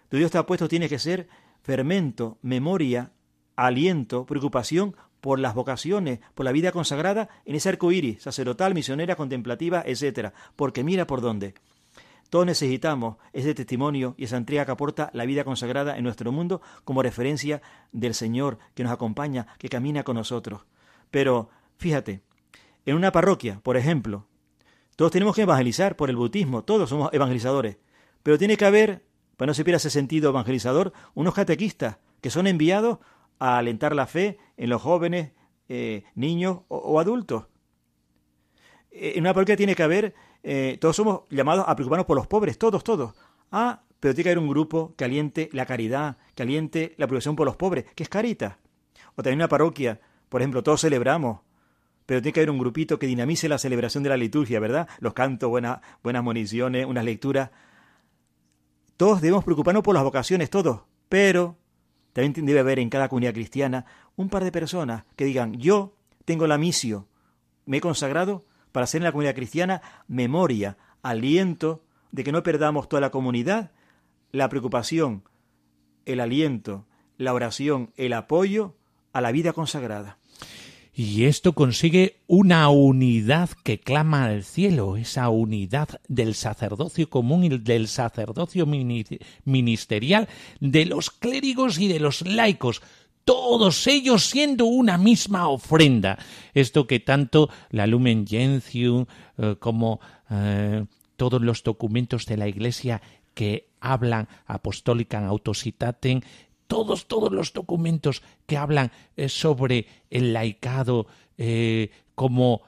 [0.08, 1.28] tu Dios te ha puesto, tiene que ser
[1.62, 3.12] fermento, memoria,
[3.56, 9.16] aliento, preocupación por las vocaciones, por la vida consagrada en ese arco iris, sacerdotal, misionera,
[9.16, 10.32] contemplativa, etcétera.
[10.56, 11.54] Porque mira por dónde.
[12.30, 16.60] Todos necesitamos ese testimonio y esa entrega que aporta la vida consagrada en nuestro mundo
[16.84, 17.62] como referencia
[17.92, 20.66] del Señor que nos acompaña, que camina con nosotros.
[21.10, 21.48] Pero
[21.78, 22.22] fíjate,
[22.84, 24.26] en una parroquia, por ejemplo,
[24.96, 27.78] todos tenemos que evangelizar por el bautismo, todos somos evangelizadores,
[28.22, 29.04] pero tiene que haber,
[29.36, 32.98] para no se pierda ese sentido evangelizador, unos catequistas que son enviados
[33.38, 35.32] a alentar la fe en los jóvenes,
[35.68, 37.44] eh, niños o, adultos.
[38.90, 42.26] Eh, En una parroquia tiene que haber, eh, todos somos llamados a preocuparnos por los
[42.26, 43.14] pobres, todos, todos.
[43.51, 47.36] Ah, pero tiene que haber un grupo que aliente la caridad, que aliente la preocupación
[47.36, 48.59] por los pobres, que es carita.
[49.16, 51.41] O también una parroquia, por ejemplo, todos celebramos,
[52.07, 54.89] pero tiene que haber un grupito que dinamice la celebración de la liturgia, ¿verdad?
[55.01, 57.51] Los cantos, buenas, buenas municiones, unas lecturas.
[58.97, 61.57] Todos debemos preocuparnos por las vocaciones, todos, pero
[62.12, 63.84] también debe haber en cada comunidad cristiana
[64.16, 67.07] un par de personas que digan, yo tengo la misión,
[67.66, 72.88] me he consagrado para hacer en la comunidad cristiana memoria, aliento de que no perdamos
[72.88, 73.70] toda la comunidad,
[74.32, 75.22] la preocupación,
[76.06, 78.74] el aliento, la oración, el apoyo
[79.12, 80.18] a la vida consagrada.
[80.94, 87.50] Y esto consigue una unidad que clama al cielo, esa unidad del sacerdocio común y
[87.58, 89.06] del sacerdocio mini-
[89.44, 92.82] ministerial, de los clérigos y de los laicos,
[93.28, 96.18] todos ellos siendo una misma ofrenda.
[96.54, 99.04] Esto que tanto la Lumen Gentium
[99.36, 100.00] eh, como
[100.30, 103.02] eh, todos los documentos de la Iglesia
[103.34, 106.24] que hablan apostólica autocitaten
[106.66, 111.06] todos, todos los documentos que hablan eh, sobre el laicado
[112.14, 112.62] como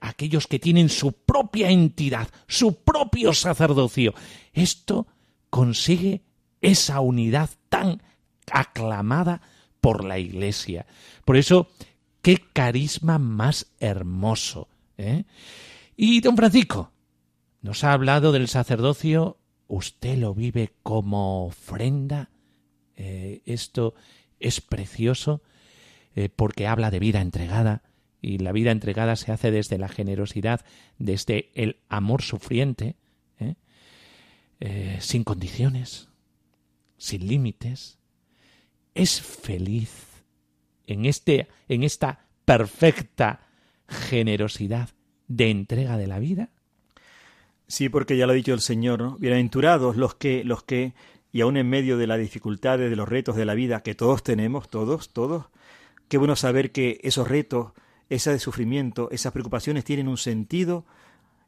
[0.00, 4.12] aquellos que tienen su propia entidad, su propio sacerdocio.
[4.52, 5.06] Esto
[5.50, 6.22] consigue
[6.60, 8.02] esa unidad tan
[8.50, 9.40] aclamada
[9.84, 10.86] por la Iglesia.
[11.26, 11.68] Por eso,
[12.22, 14.66] qué carisma más hermoso.
[14.96, 15.24] ¿eh?
[15.94, 16.90] Y don Francisco,
[17.60, 19.36] nos ha hablado del sacerdocio,
[19.68, 22.30] usted lo vive como ofrenda.
[22.96, 23.94] Eh, esto
[24.40, 25.42] es precioso
[26.16, 27.82] eh, porque habla de vida entregada
[28.22, 30.64] y la vida entregada se hace desde la generosidad,
[30.98, 32.96] desde el amor sufriente,
[33.38, 34.96] ¿eh?
[35.00, 36.08] sin condiciones,
[36.96, 37.98] sin límites.
[38.94, 40.22] Es feliz
[40.86, 43.40] en, este, en esta perfecta
[43.88, 44.90] generosidad
[45.28, 46.50] de entrega de la vida?
[47.66, 49.16] Sí, porque ya lo ha dicho el Señor, ¿no?
[49.18, 50.94] Bienaventurados los que, los que,
[51.32, 54.22] y aún en medio de las dificultades, de los retos de la vida que todos
[54.22, 55.46] tenemos, todos, todos,
[56.08, 57.72] qué bueno saber que esos retos,
[58.10, 60.84] ese sufrimiento, esas preocupaciones tienen un sentido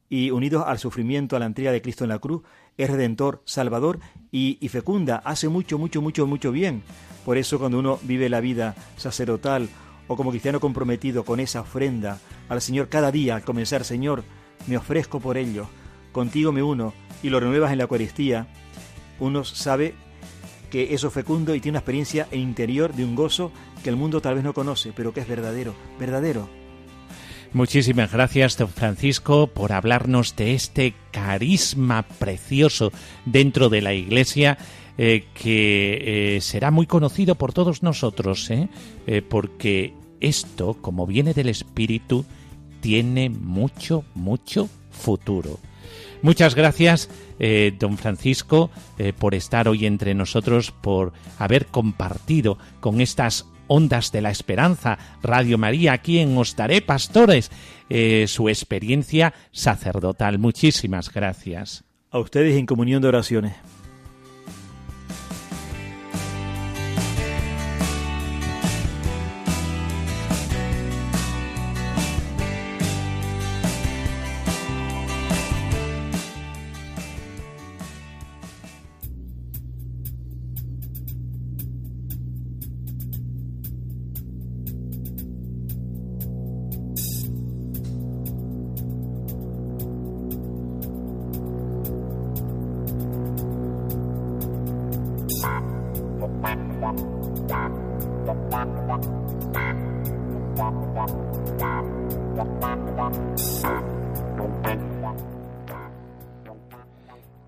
[0.09, 2.43] y unidos al sufrimiento, a la entrega de Cristo en la cruz,
[2.79, 4.01] es redentor, salvador
[4.31, 6.83] y, fecunda, hace mucho, mucho, mucho, mucho bien.
[7.25, 9.69] Por eso cuando uno vive la vida sacerdotal
[10.09, 14.25] o como cristiano comprometido con esa ofrenda al Señor cada día, al comenzar, Señor,
[14.67, 15.67] me ofrezco por ello,
[16.13, 18.47] contigo me uno y lo renuevas en la Eucaristía,
[19.19, 19.95] uno sabe
[20.71, 23.53] que eso es fecundo y tiene una experiencia interior de un gozo
[23.83, 26.49] que el mundo tal vez no conoce, pero que es verdadero, verdadero.
[27.53, 32.93] Muchísimas gracias, don Francisco, por hablarnos de este carisma precioso
[33.25, 34.59] dentro de la Iglesia
[34.99, 38.69] eh, que eh, será muy conocido por todos nosotros, ¿eh?
[39.29, 42.25] porque esto, como viene del Espíritu,
[42.81, 45.59] tiene mucho, mucho futuro.
[46.23, 47.11] Muchas gracias,
[47.79, 48.71] don Francisco,
[49.19, 55.59] por estar hoy entre nosotros, por haber compartido con estas ondas de la esperanza, Radio
[55.59, 57.51] María, aquí en Ostaré Pastores,
[58.27, 60.39] su experiencia sacerdotal.
[60.39, 61.85] Muchísimas gracias.
[62.11, 63.55] A ustedes en comunión de oraciones.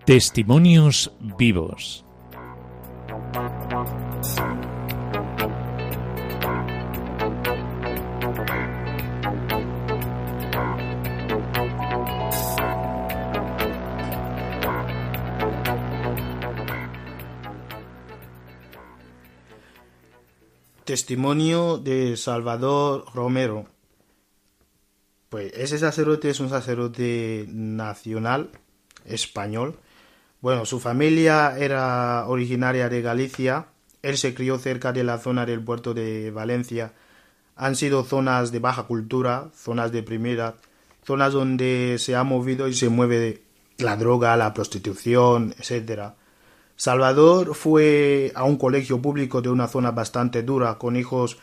[0.09, 2.03] Testimonios vivos.
[20.85, 23.67] Testimonio de Salvador Romero.
[25.29, 28.49] Pues ese sacerdote es un sacerdote nacional
[29.05, 29.77] español
[30.41, 33.67] bueno, su familia era originaria de Galicia,
[34.01, 36.93] él se crió cerca de la zona del puerto de Valencia.
[37.55, 40.55] Han sido zonas de baja cultura, zonas de primera,
[41.05, 43.43] zonas donde se ha movido y se mueve
[43.77, 46.13] la droga, la prostitución, etc.
[46.75, 51.37] Salvador fue a un colegio público de una zona bastante dura, con hijos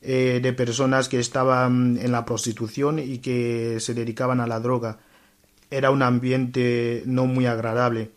[0.00, 4.98] eh, de personas que estaban en la prostitución y que se dedicaban a la droga.
[5.70, 8.12] Era un ambiente no muy agradable.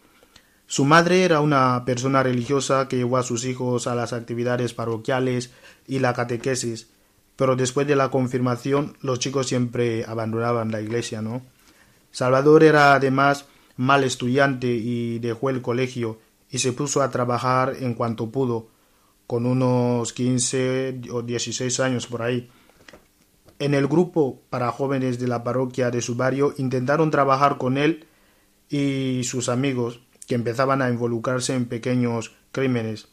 [0.72, 5.52] Su madre era una persona religiosa que llevó a sus hijos a las actividades parroquiales
[5.86, 6.88] y la catequesis,
[7.36, 11.42] pero después de la confirmación los chicos siempre abandonaban la iglesia, ¿no?
[12.12, 16.20] Salvador era además mal estudiante y dejó el colegio
[16.50, 18.70] y se puso a trabajar en cuanto pudo,
[19.28, 22.50] con unos 15 o 16 años por ahí.
[23.60, 28.08] En el grupo para jóvenes de la parroquia de su barrio intentaron trabajar con él
[28.70, 33.10] y sus amigos, que empezaban a involucrarse en pequeños crímenes.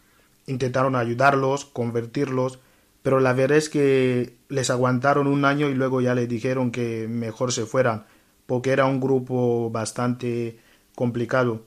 [0.46, 2.58] Intentaron ayudarlos, convertirlos,
[3.02, 7.06] pero la verdad es que les aguantaron un año y luego ya les dijeron que
[7.08, 8.06] mejor se fueran,
[8.46, 10.58] porque era un grupo bastante
[10.94, 11.62] complicado.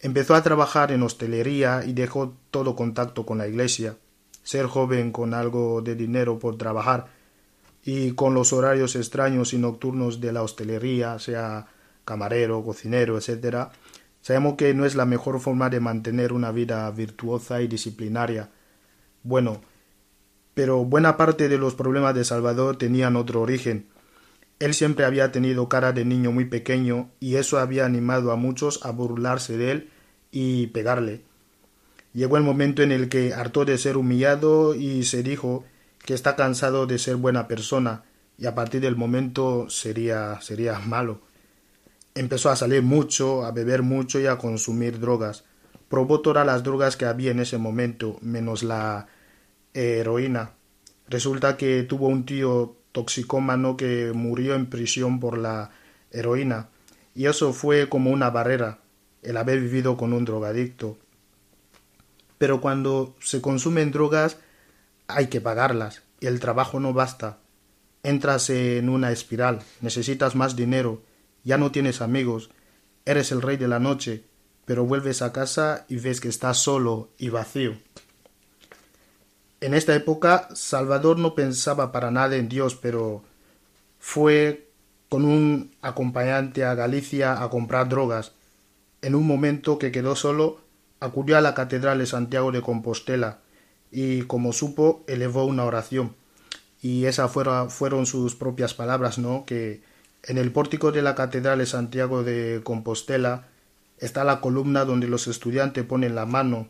[0.00, 3.96] Empezó a trabajar en hostelería y dejó todo contacto con la iglesia.
[4.42, 7.06] Ser joven con algo de dinero por trabajar
[7.84, 11.66] y con los horarios extraños y nocturnos de la hostelería, sea
[12.04, 13.70] camarero, cocinero, etcétera,
[14.22, 18.50] Sabemos que no es la mejor forma de mantener una vida virtuosa y disciplinaria.
[19.24, 19.60] Bueno,
[20.54, 23.88] pero buena parte de los problemas de Salvador tenían otro origen.
[24.60, 28.84] Él siempre había tenido cara de niño muy pequeño y eso había animado a muchos
[28.84, 29.90] a burlarse de él
[30.30, 31.22] y pegarle.
[32.12, 35.64] Llegó el momento en el que hartó de ser humillado y se dijo
[36.04, 38.04] que está cansado de ser buena persona
[38.38, 41.20] y a partir del momento sería, sería malo.
[42.14, 45.44] Empezó a salir mucho, a beber mucho y a consumir drogas.
[45.88, 49.06] Probó todas las drogas que había en ese momento, menos la
[49.74, 50.52] heroína.
[51.08, 55.70] Resulta que tuvo un tío toxicómano que murió en prisión por la
[56.10, 56.68] heroína.
[57.14, 58.78] Y eso fue como una barrera,
[59.22, 60.98] el haber vivido con un drogadicto.
[62.38, 64.36] Pero cuando se consumen drogas
[65.06, 67.38] hay que pagarlas y el trabajo no basta.
[68.02, 71.02] Entras en una espiral, necesitas más dinero,
[71.44, 72.50] ya no tienes amigos,
[73.04, 74.24] eres el rey de la noche,
[74.64, 77.76] pero vuelves a casa y ves que estás solo y vacío.
[79.60, 83.22] En esta época Salvador no pensaba para nada en Dios, pero
[83.98, 84.68] fue
[85.08, 88.32] con un acompañante a Galicia a comprar drogas.
[89.02, 90.60] En un momento que quedó solo,
[91.00, 93.40] acudió a la Catedral de Santiago de Compostela
[93.90, 96.16] y, como supo, elevó una oración.
[96.80, 99.44] Y esas fueron, fueron sus propias palabras, ¿no?
[99.44, 99.82] Que
[100.22, 103.48] en el pórtico de la Catedral de Santiago de Compostela
[103.98, 106.68] está la columna donde los estudiantes ponen la mano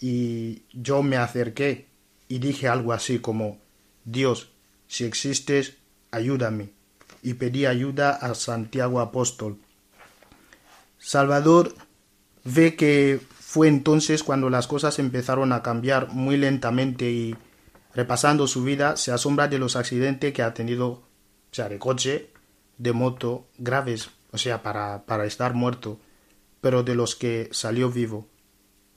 [0.00, 1.88] y yo me acerqué
[2.28, 3.58] y dije algo así como
[4.04, 4.50] Dios,
[4.88, 5.78] si existes,
[6.10, 6.70] ayúdame,
[7.22, 9.58] y pedí ayuda a Santiago Apóstol.
[10.98, 11.74] Salvador
[12.44, 17.36] ve que fue entonces cuando las cosas empezaron a cambiar muy lentamente y
[17.94, 21.02] repasando su vida se asombra de los accidentes que ha tenido,
[21.50, 22.30] sea, de coche,
[22.78, 25.98] de moto, graves, o sea, para, para estar muerto,
[26.60, 28.26] pero de los que salió vivo.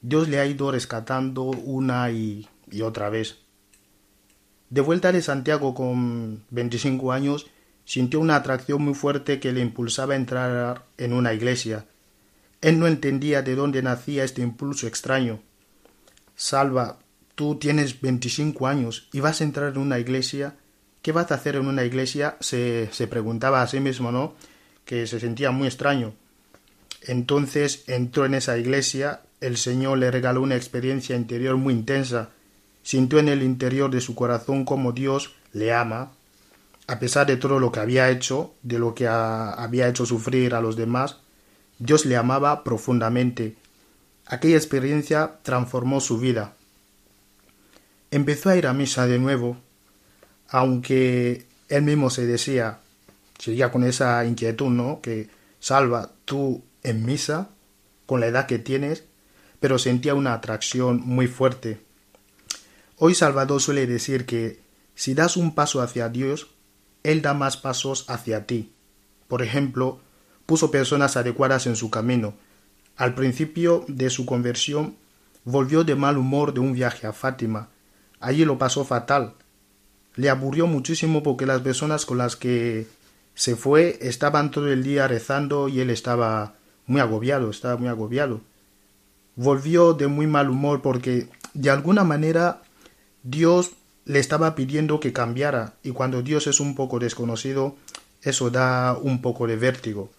[0.01, 3.37] Dios le ha ido rescatando una y y otra vez.
[4.69, 7.47] De vuelta de Santiago con 25 años,
[7.85, 11.85] sintió una atracción muy fuerte que le impulsaba a entrar en una iglesia.
[12.61, 15.39] Él no entendía de dónde nacía este impulso extraño.
[16.35, 16.99] Salva,
[17.35, 20.55] tú tienes 25 años y vas a entrar en una iglesia.
[21.09, 22.37] ¿Qué vas a hacer en una iglesia?
[22.39, 24.35] Se, se preguntaba a sí mismo, ¿no?
[24.85, 26.13] Que se sentía muy extraño.
[27.01, 32.29] Entonces entró en esa iglesia, el Señor le regaló una experiencia interior muy intensa
[32.83, 36.11] sintió en el interior de su corazón como Dios le ama,
[36.85, 40.61] a pesar de todo lo que había hecho, de lo que había hecho sufrir a
[40.61, 41.17] los demás,
[41.79, 43.55] Dios le amaba profundamente.
[44.27, 46.53] Aquella experiencia transformó su vida.
[48.11, 49.57] Empezó a ir a misa de nuevo,
[50.49, 52.79] aunque él mismo se decía,
[53.37, 55.01] seguía con esa inquietud, ¿no?
[55.01, 55.29] Que
[55.59, 57.49] salva tú en misa,
[58.05, 59.03] con la edad que tienes,
[59.59, 61.81] pero sentía una atracción muy fuerte.
[62.97, 64.59] Hoy Salvador suele decir que
[64.95, 66.47] si das un paso hacia Dios,
[67.03, 68.73] Él da más pasos hacia ti.
[69.27, 69.99] Por ejemplo,
[70.45, 72.33] puso personas adecuadas en su camino.
[72.97, 74.97] Al principio de su conversión,
[75.45, 77.69] volvió de mal humor de un viaje a Fátima.
[78.19, 79.35] Allí lo pasó fatal.
[80.19, 82.87] Le aburrió muchísimo porque las personas con las que
[83.35, 86.55] se fue estaban todo el día rezando y él estaba
[86.87, 88.41] muy agobiado, estaba muy agobiado.
[89.37, 92.61] Volvió de muy mal humor porque de alguna manera
[93.23, 93.71] Dios
[94.03, 97.77] le estaba pidiendo que cambiara y cuando Dios es un poco desconocido,
[98.21, 100.09] eso da un poco de vértigo.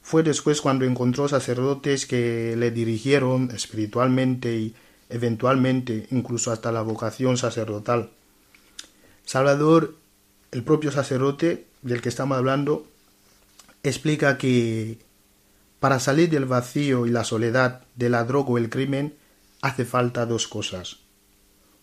[0.00, 4.74] Fue después cuando encontró sacerdotes que le dirigieron espiritualmente y
[5.10, 8.08] eventualmente incluso hasta la vocación sacerdotal.
[9.24, 9.96] Salvador,
[10.50, 12.86] el propio sacerdote del que estamos hablando,
[13.82, 14.98] explica que
[15.80, 19.16] para salir del vacío y la soledad, de la droga o el crimen,
[19.62, 20.98] hace falta dos cosas.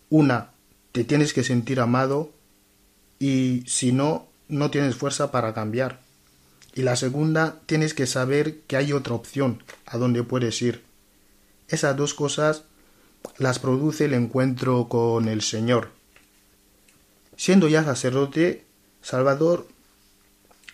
[0.09, 0.51] Una,
[0.91, 2.31] te tienes que sentir amado
[3.19, 5.99] y si no, no tienes fuerza para cambiar.
[6.73, 10.83] Y la segunda, tienes que saber que hay otra opción a donde puedes ir.
[11.67, 12.63] Esas dos cosas
[13.37, 15.91] las produce el encuentro con el Señor.
[17.39, 18.65] Siendo ya sacerdote,
[19.01, 19.65] Salvador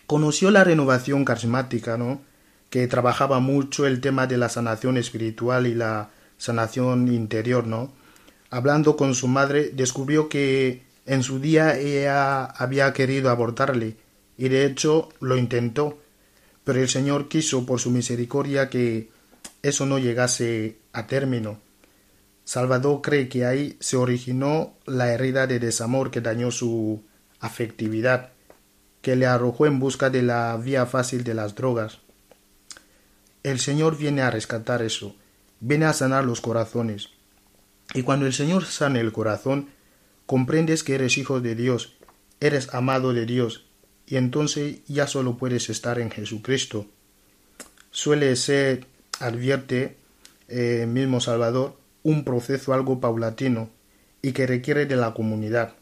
[0.08, 2.20] conoció la renovación carismática, ¿no?
[2.70, 7.92] que trabajaba mucho el tema de la sanación espiritual y la sanación interior, ¿no?
[8.50, 13.94] hablando con su madre, descubrió que en su día ella había querido abortarle,
[14.36, 16.00] y de hecho lo intentó,
[16.64, 19.08] pero el Señor quiso por su misericordia que
[19.62, 21.60] eso no llegase a término.
[22.46, 27.02] Salvador cree que ahí se originó la herida de desamor que dañó su
[27.40, 28.30] afectividad,
[29.02, 31.98] que le arrojó en busca de la vía fácil de las drogas.
[33.42, 35.16] El Señor viene a rescatar eso,
[35.58, 37.08] viene a sanar los corazones.
[37.94, 39.70] Y cuando el Señor sane el corazón,
[40.24, 41.96] comprendes que eres hijo de Dios,
[42.38, 43.66] eres amado de Dios,
[44.06, 46.86] y entonces ya solo puedes estar en Jesucristo.
[47.90, 48.86] Suele ser,
[49.18, 49.96] advierte
[50.46, 51.76] eh, mismo Salvador,
[52.06, 53.68] un proceso algo paulatino
[54.22, 55.74] y que requiere de la comunidad.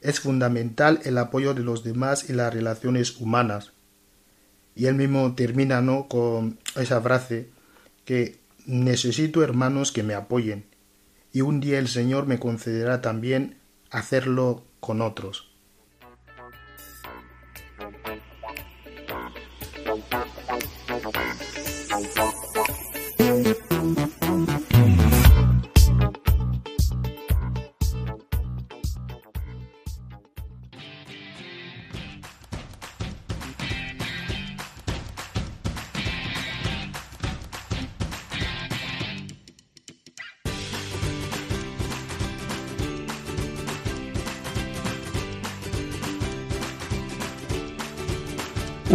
[0.00, 3.72] es fundamental el apoyo de los demás y las relaciones humanas.
[4.76, 6.06] Y él mismo termina ¿no?
[6.06, 7.50] con esa frase
[8.04, 10.66] que necesito hermanos que me apoyen
[11.32, 13.56] y un día el Señor me concederá también
[13.90, 15.49] hacerlo con otros.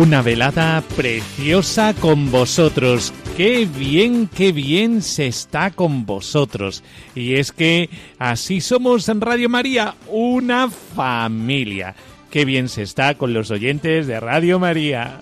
[0.05, 3.11] Una velada preciosa con vosotros.
[3.35, 6.83] Qué bien, qué bien se está con vosotros.
[7.15, 7.89] Y es que
[8.19, 11.95] así somos en Radio María, una familia.
[12.29, 15.21] Qué bien se está con los oyentes de Radio María.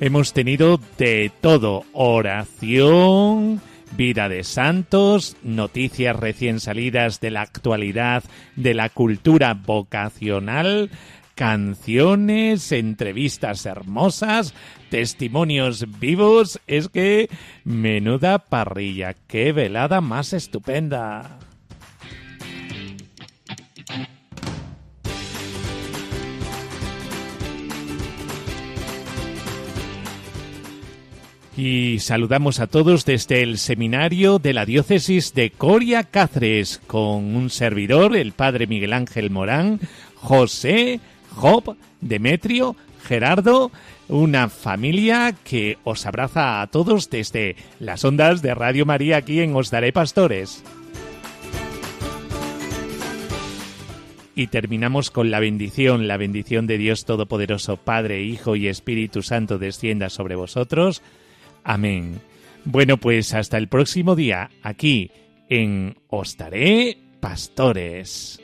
[0.00, 3.60] Hemos tenido de todo, oración,
[3.96, 8.24] Vida de Santos, noticias recién salidas de la actualidad
[8.56, 10.90] de la cultura vocacional,
[11.34, 14.54] canciones, entrevistas hermosas,
[14.90, 16.58] testimonios vivos.
[16.66, 17.28] Es que
[17.64, 21.38] menuda parrilla, qué velada más estupenda.
[31.56, 37.50] Y saludamos a todos desde el seminario de la diócesis de Coria Cáceres con un
[37.50, 39.78] servidor, el padre Miguel Ángel Morán,
[40.14, 41.00] José,
[41.30, 42.74] Job, Demetrio,
[43.04, 43.70] Gerardo,
[44.08, 49.54] una familia que os abraza a todos desde las ondas de Radio María aquí en
[49.54, 50.64] Os Daré Pastores.
[54.34, 59.58] Y terminamos con la bendición, la bendición de Dios Todopoderoso, Padre, Hijo y Espíritu Santo
[59.58, 61.02] descienda sobre vosotros
[61.64, 62.20] Amén.
[62.64, 65.10] Bueno, pues hasta el próximo día, aquí
[65.48, 68.40] en Ostaré Pastores.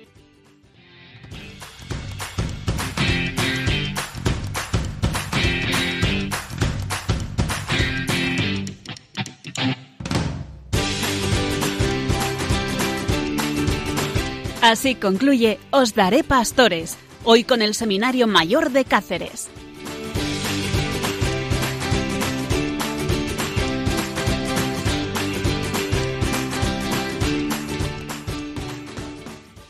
[14.61, 19.49] Así concluye Os Daré Pastores, hoy con el Seminario Mayor de Cáceres.